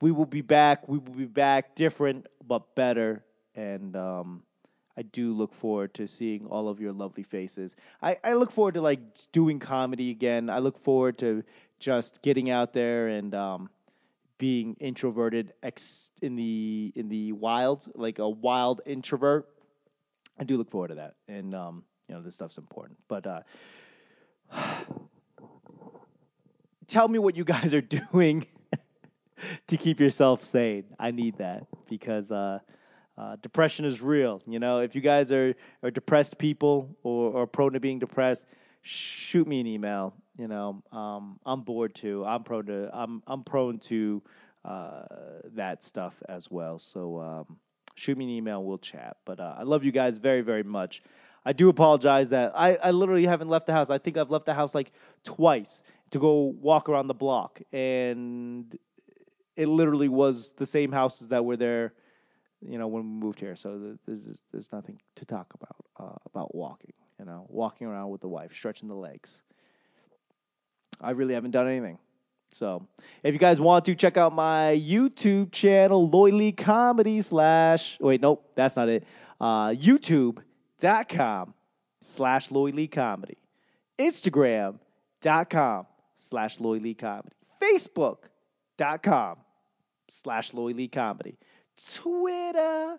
we 0.01 0.11
will 0.11 0.25
be 0.25 0.41
back. 0.41 0.87
We 0.87 0.97
will 0.97 1.13
be 1.13 1.25
back 1.25 1.75
different, 1.75 2.25
but 2.43 2.73
better. 2.73 3.23
And 3.53 3.95
um, 3.95 4.41
I 4.97 5.03
do 5.03 5.33
look 5.33 5.53
forward 5.53 5.93
to 5.95 6.07
seeing 6.07 6.45
all 6.45 6.67
of 6.67 6.79
your 6.79 6.91
lovely 6.91 7.23
faces. 7.23 7.75
I, 8.01 8.17
I 8.23 8.33
look 8.33 8.51
forward 8.51 8.73
to 8.75 8.81
like 8.81 8.99
doing 9.31 9.59
comedy 9.59 10.11
again. 10.11 10.49
I 10.49 10.59
look 10.59 10.77
forward 10.77 11.17
to 11.19 11.43
just 11.79 12.21
getting 12.21 12.49
out 12.49 12.73
there 12.73 13.07
and 13.07 13.33
um, 13.33 13.69
being 14.37 14.75
introverted 14.79 15.53
ex- 15.63 16.09
in 16.21 16.35
the 16.35 16.91
in 16.95 17.09
the 17.09 17.31
wild, 17.31 17.87
like 17.95 18.19
a 18.19 18.29
wild 18.29 18.81
introvert. 18.85 19.47
I 20.39 20.43
do 20.43 20.57
look 20.57 20.71
forward 20.71 20.89
to 20.89 20.95
that, 20.95 21.15
and 21.27 21.53
um, 21.55 21.83
you 22.07 22.15
know 22.15 22.21
this 22.21 22.35
stuff's 22.35 22.57
important. 22.57 22.97
But 23.07 23.27
uh, 23.27 23.41
tell 26.87 27.07
me 27.07 27.19
what 27.19 27.35
you 27.35 27.43
guys 27.43 27.73
are 27.73 27.81
doing 28.11 28.47
to 29.67 29.77
keep 29.77 29.99
yourself 29.99 30.43
sane. 30.43 30.85
I 30.99 31.11
need 31.11 31.37
that 31.37 31.67
because 31.89 32.31
uh, 32.31 32.59
uh, 33.17 33.35
depression 33.41 33.85
is 33.85 34.01
real. 34.01 34.41
You 34.47 34.59
know, 34.59 34.79
if 34.79 34.95
you 34.95 35.01
guys 35.01 35.31
are, 35.31 35.53
are 35.83 35.91
depressed 35.91 36.37
people 36.37 36.95
or, 37.03 37.31
or 37.31 37.47
prone 37.47 37.73
to 37.73 37.79
being 37.79 37.99
depressed, 37.99 38.45
shoot 38.81 39.47
me 39.47 39.59
an 39.59 39.67
email. 39.67 40.13
You 40.37 40.47
know, 40.47 40.81
um, 40.91 41.39
I'm 41.45 41.61
bored 41.61 41.93
too. 41.93 42.25
I'm 42.25 42.43
prone 42.43 42.65
to 42.67 42.89
I'm 42.93 43.21
I'm 43.27 43.43
prone 43.43 43.79
to 43.79 44.23
uh, 44.63 45.03
that 45.55 45.83
stuff 45.83 46.15
as 46.27 46.49
well. 46.49 46.79
So 46.79 47.19
um, 47.19 47.57
shoot 47.95 48.17
me 48.17 48.25
an 48.25 48.31
email. 48.31 48.63
We'll 48.63 48.77
chat. 48.77 49.17
But 49.25 49.39
uh, 49.39 49.55
I 49.57 49.63
love 49.63 49.83
you 49.83 49.91
guys 49.91 50.17
very 50.17 50.41
very 50.41 50.63
much. 50.63 51.03
I 51.43 51.53
do 51.53 51.69
apologize 51.69 52.29
that 52.29 52.53
I, 52.55 52.75
I 52.75 52.91
literally 52.91 53.25
haven't 53.25 53.49
left 53.49 53.65
the 53.65 53.73
house. 53.73 53.89
I 53.89 53.97
think 53.97 54.17
I've 54.17 54.29
left 54.29 54.45
the 54.45 54.53
house 54.53 54.75
like 54.75 54.91
twice 55.23 55.81
to 56.11 56.19
go 56.19 56.55
walk 56.61 56.87
around 56.87 57.07
the 57.07 57.13
block, 57.13 57.61
and 57.73 58.77
it 59.55 59.67
literally 59.67 60.07
was 60.07 60.51
the 60.57 60.65
same 60.65 60.91
houses 60.91 61.29
that 61.29 61.43
were 61.43 61.57
there, 61.57 61.93
you 62.61 62.77
know, 62.77 62.87
when 62.87 63.03
we 63.03 63.09
moved 63.09 63.39
here. 63.39 63.55
So 63.55 63.97
there's 64.05 64.39
there's 64.51 64.71
nothing 64.71 64.99
to 65.15 65.25
talk 65.25 65.53
about 65.53 65.85
uh, 65.99 66.17
about 66.25 66.55
walking. 66.55 66.93
You 67.19 67.25
know, 67.25 67.45
walking 67.49 67.87
around 67.87 68.09
with 68.09 68.21
the 68.21 68.27
wife, 68.27 68.53
stretching 68.53 68.87
the 68.87 68.95
legs. 68.95 69.43
I 70.99 71.11
really 71.11 71.33
haven't 71.33 71.51
done 71.51 71.67
anything. 71.67 71.99
So, 72.53 72.85
if 73.23 73.33
you 73.33 73.39
guys 73.39 73.61
want 73.61 73.85
to 73.85 73.95
check 73.95 74.17
out 74.17 74.33
my 74.33 74.79
YouTube 74.83 75.51
channel, 75.51 76.09
Loy 76.09 76.51
Comedy 76.51 77.21
slash, 77.21 77.97
wait, 78.01 78.21
nope, 78.21 78.51
that's 78.55 78.75
not 78.75 78.89
it. 78.89 79.05
Uh, 79.39 79.69
YouTube.com 79.69 81.53
slash 82.01 82.51
Loy 82.51 82.87
Comedy. 82.87 83.37
Instagram.com 83.97 85.85
slash 86.17 86.59
Loy 86.59 86.93
Comedy. 86.93 87.35
Facebook.com 87.61 89.37
slash 90.09 90.53
Loy 90.53 90.89
Comedy. 90.91 91.37
Twitter.com 91.95 92.97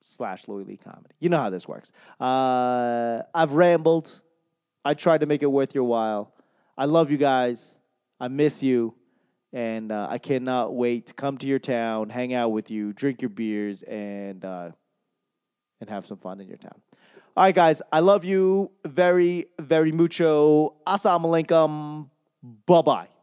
slash 0.00 0.46
Loy 0.48 0.64
Comedy. 0.82 1.14
You 1.18 1.28
know 1.28 1.38
how 1.38 1.50
this 1.50 1.66
works. 1.68 1.92
Uh, 2.20 3.22
I've 3.34 3.52
rambled. 3.52 4.22
I 4.84 4.94
tried 4.94 5.20
to 5.20 5.26
make 5.26 5.42
it 5.42 5.46
worth 5.46 5.74
your 5.74 5.84
while. 5.84 6.32
I 6.76 6.84
love 6.86 7.10
you 7.10 7.16
guys. 7.16 7.78
I 8.20 8.28
miss 8.28 8.62
you. 8.62 8.94
And 9.52 9.90
uh, 9.90 10.06
I 10.10 10.18
cannot 10.18 10.74
wait 10.74 11.06
to 11.06 11.14
come 11.14 11.38
to 11.38 11.46
your 11.46 11.58
town, 11.58 12.10
hang 12.10 12.34
out 12.34 12.50
with 12.50 12.70
you, 12.70 12.92
drink 12.92 13.22
your 13.22 13.30
beers, 13.30 13.82
and 13.82 14.44
uh, 14.44 14.72
and 15.80 15.88
have 15.88 16.04
some 16.06 16.18
fun 16.18 16.38
in 16.40 16.48
your 16.48 16.58
town. 16.58 16.78
All 17.34 17.44
right, 17.44 17.54
guys. 17.54 17.80
I 17.90 18.00
love 18.00 18.26
you 18.26 18.70
very, 18.84 19.46
very 19.58 19.92
mucho. 19.92 20.74
Assalamu 20.86 21.46
alaikum. 21.46 22.10
Bye 22.66 22.82
bye. 22.82 23.17